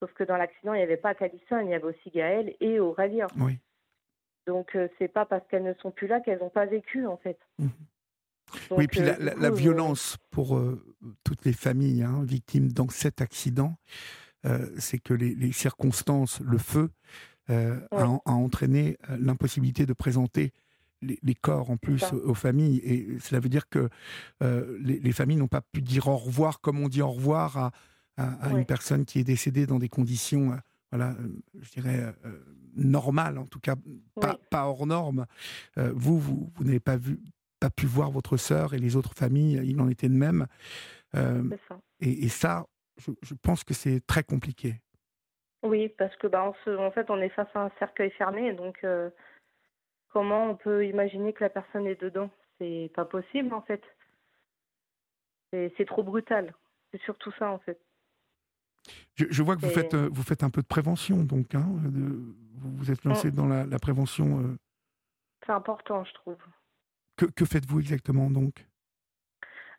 Sauf 0.00 0.12
que 0.14 0.24
dans 0.24 0.36
l'accident, 0.36 0.74
il 0.74 0.78
n'y 0.78 0.82
avait 0.84 0.96
pas 0.96 1.14
qu'Alison, 1.14 1.60
il 1.60 1.70
y 1.70 1.74
avait 1.74 1.84
aussi 1.84 2.10
Gaël 2.10 2.54
et 2.60 2.78
Aurélien. 2.78 3.26
Oui. 3.36 3.58
Donc, 4.46 4.70
ce 4.72 4.78
euh, 4.78 4.88
c'est 4.98 5.08
pas 5.08 5.26
parce 5.26 5.46
qu'elles 5.48 5.64
ne 5.64 5.74
sont 5.74 5.90
plus 5.90 6.06
là 6.06 6.20
qu'elles 6.20 6.38
n'ont 6.38 6.48
pas 6.48 6.66
vécu, 6.66 7.06
en 7.06 7.18
fait. 7.18 7.38
Mhm. 7.58 7.70
oui, 8.70 8.86
puis 8.86 9.00
la, 9.00 9.12
euh, 9.12 9.50
violence 9.50 10.16
pour 10.30 10.56
euh, 10.56 10.82
toutes 11.22 11.44
les 11.44 11.52
familles 11.52 12.02
hein, 12.02 12.22
victimes 12.22 12.72
dans 12.72 12.88
cet 12.88 13.20
accident, 13.20 13.76
c'est 14.78 14.98
que 14.98 15.12
les, 15.12 15.52
circonstances, 15.52 16.40
le 16.40 16.56
feu, 16.56 16.88
a, 17.48 18.18
entraîné 18.24 18.96
l'impossibilité 19.18 19.84
de 19.84 19.92
présenter 19.92 20.52
les, 21.02 21.34
corps 21.34 21.70
en 21.70 21.76
plus 21.76 22.02
aux, 22.12 22.34
familles. 22.34 22.78
Et 22.84 23.18
cela 23.20 23.40
veut 23.40 23.48
dire 23.48 23.68
que 23.68 23.88
les, 24.40 24.98
les, 24.98 25.12
familles 25.12 25.36
n'ont 25.36 25.48
pas 25.48 25.62
pu 25.62 25.80
dire 25.82 26.08
au 26.08 26.16
revoir 26.16 26.60
comme 26.60 26.80
on 26.80 26.88
dit 26.88 27.02
au 27.02 27.10
revoir 27.10 27.56
à, 27.56 27.72
à, 28.18 28.50
une 28.50 28.64
personne 28.64 29.04
qui 29.04 29.20
est 29.20 29.24
décédée 29.24 29.66
dans 29.66 29.78
des 29.78 29.88
conditions, 29.88 30.52
euh, 30.52 30.56
voilà, 30.90 31.12
euh, 31.12 31.28
je 31.60 31.70
dirais, 31.70 32.14
euh, 32.24 32.32
normales, 32.76 33.38
en 33.38 33.46
tout 33.46 33.60
cas 33.60 33.76
pas, 34.50 34.66
hors 34.66 34.86
normes. 34.86 35.26
vous, 35.76 36.18
vous, 36.18 36.50
vous 36.54 36.64
n'avez 36.64 36.80
pas 36.80 36.96
vu, 36.96 37.18
pas 37.60 37.70
pu 37.70 37.86
voir 37.86 38.10
votre 38.10 38.36
sœur 38.36 38.74
et 38.74 38.78
les 38.78 38.96
autres 38.96 39.14
familles, 39.14 39.60
il 39.64 39.80
en 39.80 39.88
était 39.88 40.08
de 40.08 40.14
même. 40.14 40.46
Et, 42.00 42.28
ça, 42.28 42.66
je, 42.98 43.34
pense 43.42 43.64
que 43.64 43.74
c'est 43.74 44.04
très 44.06 44.22
compliqué. 44.22 44.76
Oui, 45.62 45.88
parce 45.98 46.14
que 46.16 46.28
bah, 46.28 46.44
en 46.44 46.90
fait, 46.92 47.10
on 47.10 47.20
est 47.20 47.30
face 47.30 47.48
à 47.54 47.64
un 47.64 47.70
cercueil 47.78 48.10
fermé, 48.12 48.52
donc 48.52 48.84
comment 50.08 50.50
on 50.50 50.56
peut 50.56 50.86
imaginer 50.86 51.32
que 51.32 51.44
la 51.44 51.50
personne 51.50 51.86
est 51.86 52.00
dedans 52.00 52.30
C'est 52.58 52.90
pas 52.94 53.04
possible, 53.04 53.54
en 53.54 53.62
fait. 53.62 53.82
C'est 55.52 55.86
trop 55.86 56.02
brutal. 56.02 56.54
C'est 56.90 57.00
surtout 57.02 57.32
ça, 57.38 57.50
en 57.50 57.58
fait. 57.58 57.80
Je, 59.14 59.42
vois 59.42 59.56
que 59.56 59.62
vous 59.62 59.70
faites, 59.70 59.94
euh, 59.94 60.08
vous 60.12 60.22
faites 60.22 60.42
un 60.42 60.50
peu 60.50 60.62
de 60.62 60.66
prévention, 60.66 61.18
donc. 61.18 61.54
Hein, 61.54 61.66
vous 61.66 62.34
vous 62.60 62.90
êtes 62.90 63.04
lancé 63.04 63.28
mm. 63.28 63.32
dans 63.32 63.46
la, 63.46 63.78
prévention. 63.78 64.40
Euh. 64.40 64.56
C'est 65.44 65.52
important, 65.52 66.04
je 66.04 66.14
trouve. 66.14 66.36
Que, 67.16 67.26
que 67.26 67.44
faites-vous 67.44 67.80
exactement, 67.80 68.30
donc? 68.30 68.66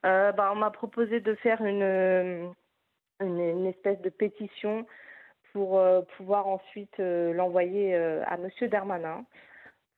Euh, 0.06 0.32
bah, 0.32 0.52
On 0.54 0.56
m'a 0.56 0.72
proposé 0.72 1.20
de 1.22 1.36
faire 1.36 1.62
une, 1.62 2.54
une, 3.20 3.66
espèce 3.66 4.02
de 4.02 4.10
pétition 4.10 4.86
pour 5.54 5.82
pouvoir 6.18 6.48
ensuite 6.48 6.98
l'envoyer 7.00 7.96
à 7.96 8.38
Monsieur 8.38 8.68
Darmanin 8.68 9.26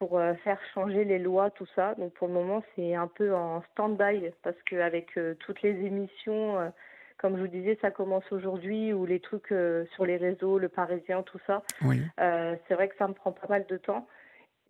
pour 0.02 0.20
faire 0.44 0.58
changer 0.74 1.04
les 1.06 1.20
lois, 1.20 1.52
tout 1.52 1.68
ça. 1.76 1.94
Donc 1.94 2.12
pour 2.14 2.28
le 2.28 2.34
moment, 2.34 2.64
c'est 2.76 2.96
un 2.96 3.06
peu 3.06 3.36
en 3.36 3.62
stand-by 3.72 4.32
parce 4.42 4.56
qu'avec 4.64 5.14
toutes 5.40 5.62
les 5.62 5.86
émissions 5.86 6.72
comme 7.22 7.38
je 7.38 7.42
vous 7.42 7.48
disais, 7.48 7.78
ça 7.82 7.92
commence 7.92 8.30
aujourd'hui, 8.32 8.94
ou 8.94 9.06
les 9.06 9.20
trucs 9.20 9.52
euh, 9.52 9.86
sur 9.94 10.06
les 10.06 10.18
réseaux, 10.18 10.58
le 10.58 10.70
Parisien, 10.70 11.22
tout 11.22 11.38
ça. 11.46 11.62
Oui. 11.84 12.02
Euh, 12.20 12.56
c'est 12.68 12.74
vrai 12.74 12.90
que 12.90 12.96
ça 12.98 13.08
me 13.08 13.14
prend 13.14 13.32
pas 13.32 13.48
mal 13.48 13.66
de 13.70 13.78
temps. 13.78 14.08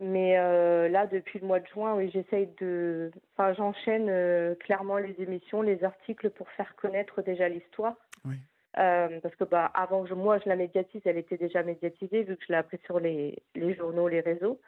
Mais 0.00 0.38
euh, 0.38 0.88
là, 0.88 1.06
depuis 1.06 1.38
le 1.38 1.46
mois 1.46 1.60
de 1.60 1.66
juin, 1.68 1.94
oui, 1.94 2.10
j'essaye 2.12 2.48
de. 2.60 3.10
Enfin, 3.32 3.54
j'enchaîne 3.54 4.54
clairement 4.56 4.98
les 4.98 5.14
émissions, 5.18 5.62
les 5.62 5.82
articles 5.82 6.28
pour 6.30 6.48
faire 6.50 6.74
connaître 6.76 7.22
déjà 7.22 7.48
l'histoire. 7.48 7.94
Oui. 8.26 8.36
parce 8.74 9.34
que 9.36 9.44
bah, 9.44 9.70
avant 9.74 10.04
que 10.04 10.14
moi 10.14 10.38
je 10.38 10.48
la 10.48 10.56
médiatise, 10.56 11.00
elle 11.04 11.18
était 11.18 11.36
déjà 11.36 11.62
médiatisée 11.62 12.22
vu 12.22 12.36
que 12.36 12.44
je 12.46 12.52
l'ai 12.52 12.58
appris 12.58 12.78
sur 12.84 13.00
les, 13.00 13.38
les 13.54 13.74
journaux, 13.74 14.08
les 14.08 14.20
réseaux. 14.20 14.60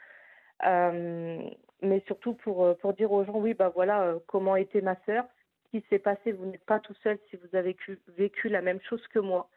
Mais 0.63 2.01
surtout 2.07 2.35
pour, 2.35 2.77
pour 2.79 2.95
dire 2.95 3.13
aux 3.13 3.25
gens, 3.25 3.39
oui, 3.39 3.55
bah 3.55 3.71
voilà, 3.75 4.15
comment 4.27 4.57
était 4.57 4.81
ma 4.81 4.97
sœur, 5.07 5.25
qui 5.71 5.85
s'est 5.91 5.99
passé, 5.99 6.33
vous 6.33 6.47
n'êtes 6.47 6.65
pas 6.65 6.81
tout 6.81 6.95
seul 7.03 7.19
si 7.31 7.37
vous 7.37 7.57
avez 7.57 7.77
vécu, 8.17 8.49
la 8.49 8.63
même 8.63 8.81
chose 8.83 9.07
que 9.09 9.19
moi. 9.19 9.49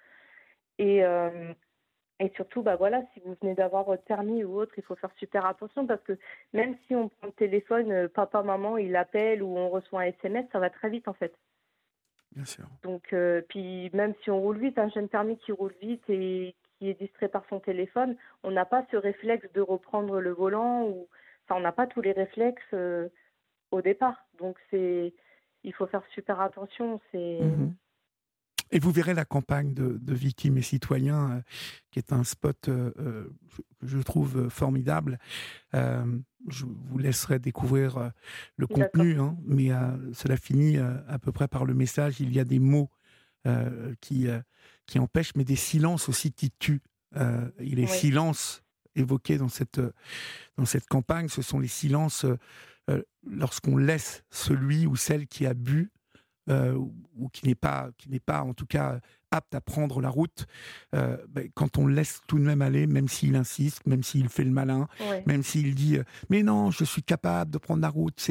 Et, 0.79 1.03
euh, 1.03 1.53
Et 2.19 2.29
surtout, 2.35 2.63
bah 2.63 2.75
voilà, 2.75 3.03
si 3.13 3.19
vous 3.19 3.35
venez 3.41 3.53
d'avoir 3.53 3.83
votre 3.83 4.03
permis 4.03 4.43
ou 4.43 4.59
autre, 4.59 4.73
il 4.77 4.83
faut 4.83 4.95
faire 4.95 5.13
super 5.17 5.45
attention 5.45 5.85
parce 5.85 6.01
que 6.03 6.17
même 6.53 6.75
si 6.87 6.95
on 6.95 7.09
prend 7.09 7.27
le 7.27 7.33
téléphone, 7.33 7.91
euh, 7.91 8.07
papa, 8.07 8.41
maman, 8.41 8.77
il 8.77 8.95
appelle 8.95 9.43
ou 9.43 9.55
on 9.55 9.69
reçoit 9.69 10.01
un 10.01 10.05
SMS, 10.05 10.47
ça 10.51 10.59
va 10.59 10.71
très 10.71 10.89
vite 10.89 11.07
en 11.07 11.13
fait. 11.13 11.33
Bien 12.31 12.45
sûr. 12.45 12.65
Donc, 12.83 13.13
euh, 13.13 13.41
puis 13.47 13.91
même 13.93 14.15
si 14.23 14.31
on 14.31 14.39
roule 14.39 14.57
vite, 14.57 14.79
un 14.79 14.89
jeune 14.89 15.09
permis 15.09 15.37
qui 15.37 15.51
roule 15.51 15.75
vite 15.79 16.03
et 16.09 16.55
qui 16.77 16.89
est 16.89 16.99
distrait 16.99 17.27
par 17.27 17.43
son 17.49 17.59
téléphone, 17.59 18.15
on 18.43 18.51
n'a 18.51 18.65
pas 18.65 18.85
ce 18.91 18.97
réflexe 18.97 19.47
de 19.53 19.61
reprendre 19.61 20.19
le 20.19 20.31
volant 20.31 20.83
ou, 20.83 21.07
enfin, 21.45 21.59
on 21.59 21.63
n'a 21.63 21.71
pas 21.71 21.87
tous 21.87 22.01
les 22.01 22.11
réflexes 22.11 22.61
euh, 22.73 23.09
au 23.71 23.81
départ. 23.81 24.25
Donc, 24.39 24.57
c'est, 24.69 25.13
il 25.63 25.73
faut 25.73 25.87
faire 25.87 26.03
super 26.13 26.39
attention. 26.39 27.01
C'est. 27.11 27.39
Mhm. 27.41 27.75
Et 28.71 28.79
vous 28.79 28.91
verrez 28.91 29.13
la 29.13 29.23
campagne 29.23 29.73
de, 29.73 29.97
de 29.97 30.13
Victimes 30.13 30.57
et 30.57 30.61
Citoyens, 30.61 31.31
euh, 31.31 31.41
qui 31.89 31.99
est 31.99 32.11
un 32.11 32.25
spot 32.25 32.67
euh, 32.67 32.91
euh, 32.99 33.29
que 33.79 33.87
je 33.87 33.97
trouve 33.99 34.49
formidable. 34.49 35.19
Euh, 35.73 36.03
je 36.49 36.65
vous 36.65 36.97
laisserai 36.97 37.39
découvrir 37.39 38.11
le 38.55 38.67
contenu, 38.67 39.19
hein, 39.19 39.37
mais 39.45 39.69
cela 40.13 40.37
finit 40.37 40.77
à 40.77 41.19
peu 41.19 41.31
près 41.33 41.47
par 41.47 41.65
le 41.65 41.73
message. 41.73 42.21
Il 42.21 42.33
y 42.33 42.39
a 42.39 42.45
des 42.45 42.59
mots 42.59 42.89
euh, 43.47 43.95
qui, 44.01 44.27
euh, 44.27 44.39
qui 44.85 44.99
empêchent, 44.99 45.33
mais 45.35 45.43
des 45.45 45.55
silences 45.55 46.09
aussi 46.09 46.31
qui 46.31 46.51
tuent. 46.51 46.81
Euh, 47.15 47.49
et 47.59 47.69
les 47.69 47.83
Oui. 47.85 47.89
silences 47.89 48.61
évoqués 48.95 49.37
dans 49.37 49.47
cette, 49.49 49.79
euh, 49.79 49.93
dans 50.57 50.65
cette 50.65 50.87
campagne, 50.87 51.29
ce 51.29 51.41
sont 51.41 51.59
les 51.59 51.67
silences 51.69 52.25
euh, 52.89 53.01
lorsqu'on 53.29 53.77
laisse 53.77 54.23
celui 54.29 54.85
ou 54.87 54.95
celle 54.95 55.27
qui 55.27 55.45
a 55.45 55.53
bu 55.53 55.91
ou- 56.49 57.27
qui 57.33 57.45
n'est 57.45 57.55
pas, 57.55 57.89
qui 57.97 58.09
n'est 58.09 58.21
pas 58.21 58.41
en 58.41 58.53
tout 58.53 58.65
cas 58.65 59.01
apte 59.31 59.53
à 59.53 59.59
prendre 59.59 59.99
la 59.99 60.07
route, 60.09 60.45
euh, 60.95 61.17
ben, 61.27 61.49
quand 61.53 61.77
on 61.77 61.85
le 61.85 61.93
laisse 61.93 62.21
tout 62.25 62.39
de 62.39 62.43
même 62.45 62.61
aller, 62.61 62.87
même 62.87 63.09
s'il 63.09 63.35
insiste, 63.35 63.85
même 63.85 64.01
s'il 64.01 64.29
fait 64.29 64.45
le 64.45 64.51
malin, 64.51 64.87
Ouais. 65.09 65.23
même 65.27 65.43
s'il 65.43 65.75
dit 65.75 65.97
euh, 65.97 66.03
mais 66.29 66.43
non, 66.43 66.71
je 66.71 66.85
suis 66.85 67.03
capable 67.03 67.51
de 67.51 67.57
prendre 67.57 67.81
la 67.81 67.89
route, 67.89 68.25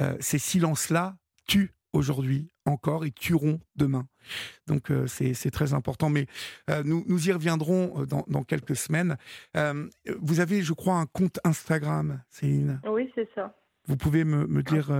euh, 0.00 0.16
ces 0.18 0.38
silences-là 0.40 1.16
tuent 1.46 1.70
aujourd'hui 1.94 2.50
encore 2.66 3.04
et 3.04 3.10
tueront 3.10 3.60
demain. 3.76 4.06
Donc 4.66 4.90
euh, 4.90 5.06
c'est 5.06 5.50
très 5.50 5.74
important. 5.74 6.10
Mais 6.10 6.26
euh, 6.70 6.82
nous, 6.84 7.04
nous 7.06 7.28
y 7.28 7.32
reviendrons 7.32 8.02
euh, 8.02 8.06
dans, 8.06 8.24
dans 8.28 8.42
quelques 8.42 8.76
semaines. 8.76 9.16
Euh, 9.56 9.88
vous 10.20 10.40
avez, 10.40 10.62
je 10.62 10.72
crois, 10.72 10.96
un 10.96 11.06
compte 11.06 11.40
Instagram, 11.44 12.22
Céline? 12.30 12.80
Oui, 12.88 13.10
c'est 13.14 13.28
ça. 13.34 13.54
Vous 13.86 13.96
pouvez 13.96 14.24
me, 14.24 14.46
me 14.46 14.62
dire 14.62 14.90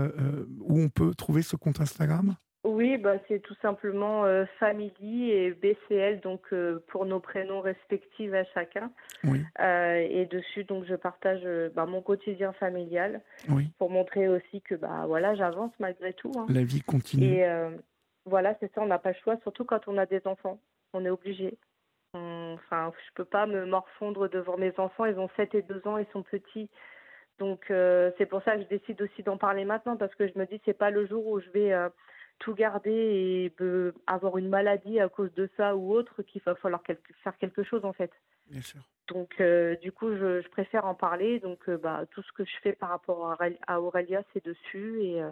où 0.61 0.79
on 0.79 0.91
peut 0.91 1.15
trouver 1.15 1.41
ce 1.41 1.57
compte 1.57 1.81
Instagram? 1.81 2.37
Oui, 2.65 2.97
bah, 2.97 3.17
c'est 3.29 3.41
tout 3.41 3.55
simplement 3.61 4.25
euh, 4.25 4.47
Family 4.59 5.31
et 5.31 5.51
BCL, 5.53 6.21
donc 6.21 6.41
euh, 6.53 6.83
pour 6.89 7.05
nos 7.05 7.21
prénoms 7.21 7.61
respectifs 7.61 8.33
à 8.33 8.45
chacun. 8.55 8.91
Oui, 9.23 9.43
Euh, 9.61 9.97
et 10.11 10.25
dessus, 10.27 10.65
donc, 10.65 10.85
je 10.87 10.95
partage 10.95 11.43
euh, 11.45 11.69
bah, 11.75 11.85
mon 11.85 12.01
quotidien 12.01 12.53
familial 12.55 13.21
oui. 13.51 13.69
pour 13.79 13.91
montrer 13.91 14.29
aussi 14.29 14.63
que 14.63 14.75
bah, 14.75 15.05
voilà, 15.07 15.35
j'avance 15.35 15.73
malgré 15.79 16.15
tout. 16.15 16.33
hein. 16.39 16.47
La 16.49 16.65
vie 16.65 16.81
continue. 16.81 17.27
Et 17.35 17.47
voilà, 18.25 18.57
c'est 18.61 18.73
ça, 18.75 18.81
on 18.81 18.87
n'a 18.87 18.99
pas 18.99 19.11
le 19.11 19.17
choix, 19.23 19.37
surtout 19.43 19.67
quand 19.67 19.87
on 19.87 19.99
a 19.99 20.07
des 20.07 20.27
enfants. 20.27 20.59
On 20.95 21.05
est 21.05 21.11
obligé. 21.11 21.59
On- 22.15 22.55
Enfin, 22.55 22.93
je 23.09 23.13
peux 23.15 23.25
pas 23.27 23.47
me 23.47 23.67
morfondre 23.67 24.31
devant 24.31 24.57
mes 24.57 24.73
enfants. 24.79 25.05
Ils 25.05 25.19
ont 25.19 25.29
7 25.37 25.55
et 25.55 25.63
2 25.63 25.83
ans, 25.87 25.99
ils 25.99 26.07
sont 26.13 26.23
petits. 26.23 26.71
Donc, 27.39 27.65
c'est 27.69 28.27
pour 28.27 28.43
ça 28.45 28.57
que 28.57 28.63
je 28.63 28.69
décide 28.69 29.03
aussi 29.03 29.23
d'en 29.25 29.37
parler 29.37 29.65
maintenant, 29.65 29.97
parce 29.97 30.15
que 30.15 30.27
je 30.29 30.39
me 30.39 30.47
dis, 30.47 30.61
c'est 30.65 30.79
pas 30.79 30.91
le 30.91 31.05
jour 31.07 31.27
où 31.27 31.41
je 31.41 31.51
vais 31.51 31.73
tout 32.39 32.55
garder 32.55 32.91
et 32.91 33.53
euh, 33.63 33.93
avoir 34.07 34.39
une 34.39 34.49
maladie 34.49 35.01
à 35.01 35.09
cause 35.09 35.33
de 35.35 35.49
ça 35.57 35.77
ou 35.77 35.93
autre 35.93 36.23
qu'il 36.23 36.43
va 36.43 36.55
falloir 36.55 36.83
faire 37.23 37.39
quelque 37.39 37.63
chose, 37.63 37.85
en 37.85 37.93
fait. 37.93 38.11
Bien 38.47 38.61
sûr. 38.61 38.81
Donc, 39.09 39.41
euh, 39.41 39.77
du 39.77 39.93
coup, 39.93 40.11
je, 40.17 40.41
je 40.41 40.49
préfère 40.49 40.87
en 40.87 40.95
parler. 40.95 41.41
Donc, 41.41 41.69
euh, 41.69 41.77
bah, 41.77 42.05
tout 42.11 42.23
ce 42.23 42.33
que 42.33 42.45
je 42.45 42.57
fais 42.63 42.73
par 42.73 42.89
rapport 42.89 43.33
à, 43.33 43.39
à 43.67 43.81
Aurélia, 43.81 44.23
c'est 44.33 44.45
dessus. 44.45 45.03
Et 45.03 45.23
euh, 45.23 45.31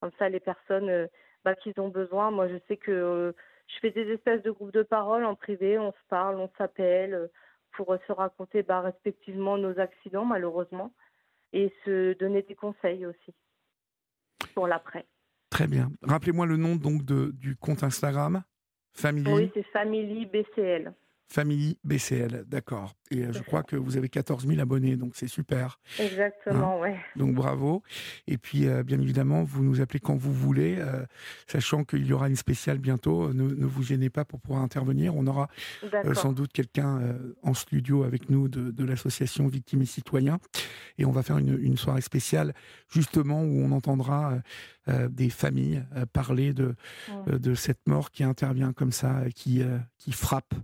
comme 0.00 0.10
ça, 0.18 0.28
les 0.28 0.40
personnes 0.40 1.08
bah, 1.44 1.54
qui 1.54 1.72
ont 1.78 1.88
besoin, 1.88 2.30
moi, 2.30 2.48
je 2.48 2.56
sais 2.68 2.76
que 2.76 3.34
je 3.66 3.78
fais 3.80 3.90
des 3.90 4.10
espèces 4.12 4.42
de 4.42 4.50
groupes 4.50 4.72
de 4.72 4.82
parole 4.82 5.24
en 5.24 5.34
privé. 5.34 5.78
On 5.78 5.92
se 5.92 6.08
parle, 6.08 6.36
on 6.36 6.50
s'appelle 6.58 7.30
pour 7.72 7.96
se 8.06 8.12
raconter 8.12 8.62
bah, 8.62 8.80
respectivement 8.80 9.56
nos 9.56 9.78
accidents, 9.78 10.24
malheureusement, 10.24 10.92
et 11.52 11.72
se 11.84 12.14
donner 12.14 12.42
des 12.42 12.54
conseils 12.54 13.06
aussi 13.06 13.34
pour 14.54 14.66
l'après. 14.66 15.06
Très 15.50 15.66
bien. 15.66 15.90
Rappelez-moi 16.02 16.46
le 16.46 16.56
nom 16.56 16.76
donc 16.76 17.04
de, 17.04 17.32
du 17.34 17.56
compte 17.56 17.82
Instagram. 17.82 18.42
Family, 18.92 19.32
Oui, 19.32 19.50
c'est 19.54 19.64
Family 19.72 20.26
BCL. 20.26 20.92
Family 21.30 21.78
BCL, 21.84 22.44
d'accord. 22.48 22.94
Et 23.12 23.22
euh, 23.24 23.32
je 23.32 23.40
crois 23.42 23.62
que 23.62 23.76
vous 23.76 23.96
avez 23.96 24.08
14 24.08 24.46
000 24.46 24.60
abonnés, 24.60 24.96
donc 24.96 25.12
c'est 25.14 25.28
super. 25.28 25.78
Exactement, 25.98 26.80
ouais. 26.80 26.96
Donc 27.16 27.34
bravo. 27.34 27.82
Et 28.26 28.36
puis, 28.38 28.66
euh, 28.66 28.82
bien 28.82 29.00
évidemment, 29.00 29.44
vous 29.44 29.62
nous 29.62 29.80
appelez 29.80 30.00
quand 30.00 30.16
vous 30.16 30.32
voulez, 30.32 30.76
euh, 30.78 31.04
sachant 31.46 31.84
qu'il 31.84 32.04
y 32.06 32.12
aura 32.12 32.28
une 32.28 32.36
spéciale 32.36 32.78
bientôt. 32.78 33.32
Ne, 33.32 33.44
ne 33.44 33.66
vous 33.66 33.82
gênez 33.82 34.10
pas 34.10 34.24
pour 34.24 34.40
pouvoir 34.40 34.62
intervenir. 34.62 35.14
On 35.16 35.26
aura 35.26 35.48
euh, 35.94 36.14
sans 36.14 36.32
doute 36.32 36.52
quelqu'un 36.52 37.00
en 37.42 37.54
studio 37.54 38.02
avec 38.04 38.28
nous 38.30 38.48
de, 38.48 38.70
de 38.70 38.84
l'association 38.84 39.46
Victimes 39.46 39.82
et 39.82 39.86
Citoyens. 39.86 40.38
Et 40.98 41.04
on 41.04 41.12
va 41.12 41.22
faire 41.22 41.38
une, 41.38 41.58
une 41.62 41.76
soirée 41.76 42.00
spéciale, 42.00 42.54
justement, 42.92 43.42
où 43.42 43.60
on 43.60 43.72
entendra 43.72 44.38
des 45.10 45.30
familles 45.30 45.84
parler 46.12 46.52
de, 46.52 46.74
Mm. 47.08 47.12
euh, 47.28 47.38
de 47.38 47.54
cette 47.54 47.86
mort 47.86 48.10
qui 48.10 48.24
intervient 48.24 48.72
comme 48.72 48.92
ça, 48.92 49.22
qui, 49.34 49.62
qui 49.98 50.12
frappe 50.12 50.54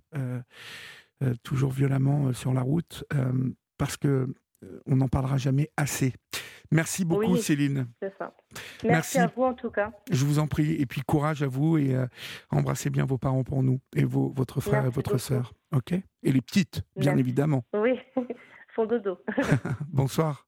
toujours 1.43 1.73
violemment 1.73 2.29
euh, 2.29 2.33
sur 2.33 2.53
la 2.53 2.61
route, 2.61 3.05
euh, 3.15 3.51
parce 3.79 3.97
que 3.97 4.29
euh, 4.65 4.81
on 4.87 4.97
n'en 4.97 5.09
parlera 5.09 5.37
jamais 5.37 5.71
assez. 5.77 6.15
Merci 6.71 7.05
beaucoup, 7.05 7.35
Oui. 7.35 7.43
Céline. 7.43 7.87
C'est 8.03 8.13
ça. 8.19 8.35
Merci. 8.53 8.87
Merci 8.87 9.19
à 9.19 9.27
vous, 9.29 9.45
en 9.45 9.55
tout 9.55 9.71
cas. 9.71 9.93
Je 10.11 10.25
vous 10.25 10.39
en 10.39 10.47
prie. 10.47 10.73
Et 10.73 10.87
puis 10.87 11.03
courage 11.03 11.43
à 11.43 11.47
vous 11.47 11.79
et 11.79 11.95
euh, 11.95 12.07
embrassez 12.51 12.91
bien 12.91 13.05
vos 13.05 13.19
parents 13.19 13.45
pour 13.45 13.63
nous 13.63 13.81
et 13.95 14.05
vos, 14.05 14.33
votre 14.35 14.61
frère 14.61 14.83
Merci 14.83 14.89
et 14.89 14.95
votre 14.95 15.19
sœur. 15.19 15.53
OK? 15.73 15.93
Et 15.93 16.33
les 16.33 16.41
petites, 16.41 16.83
bien 16.97 17.13
Merci. 17.13 17.21
évidemment. 17.21 17.65
Oui, 17.75 17.93
fond 18.75 18.87
dodo. 18.87 19.19
Bonsoir. 19.89 20.46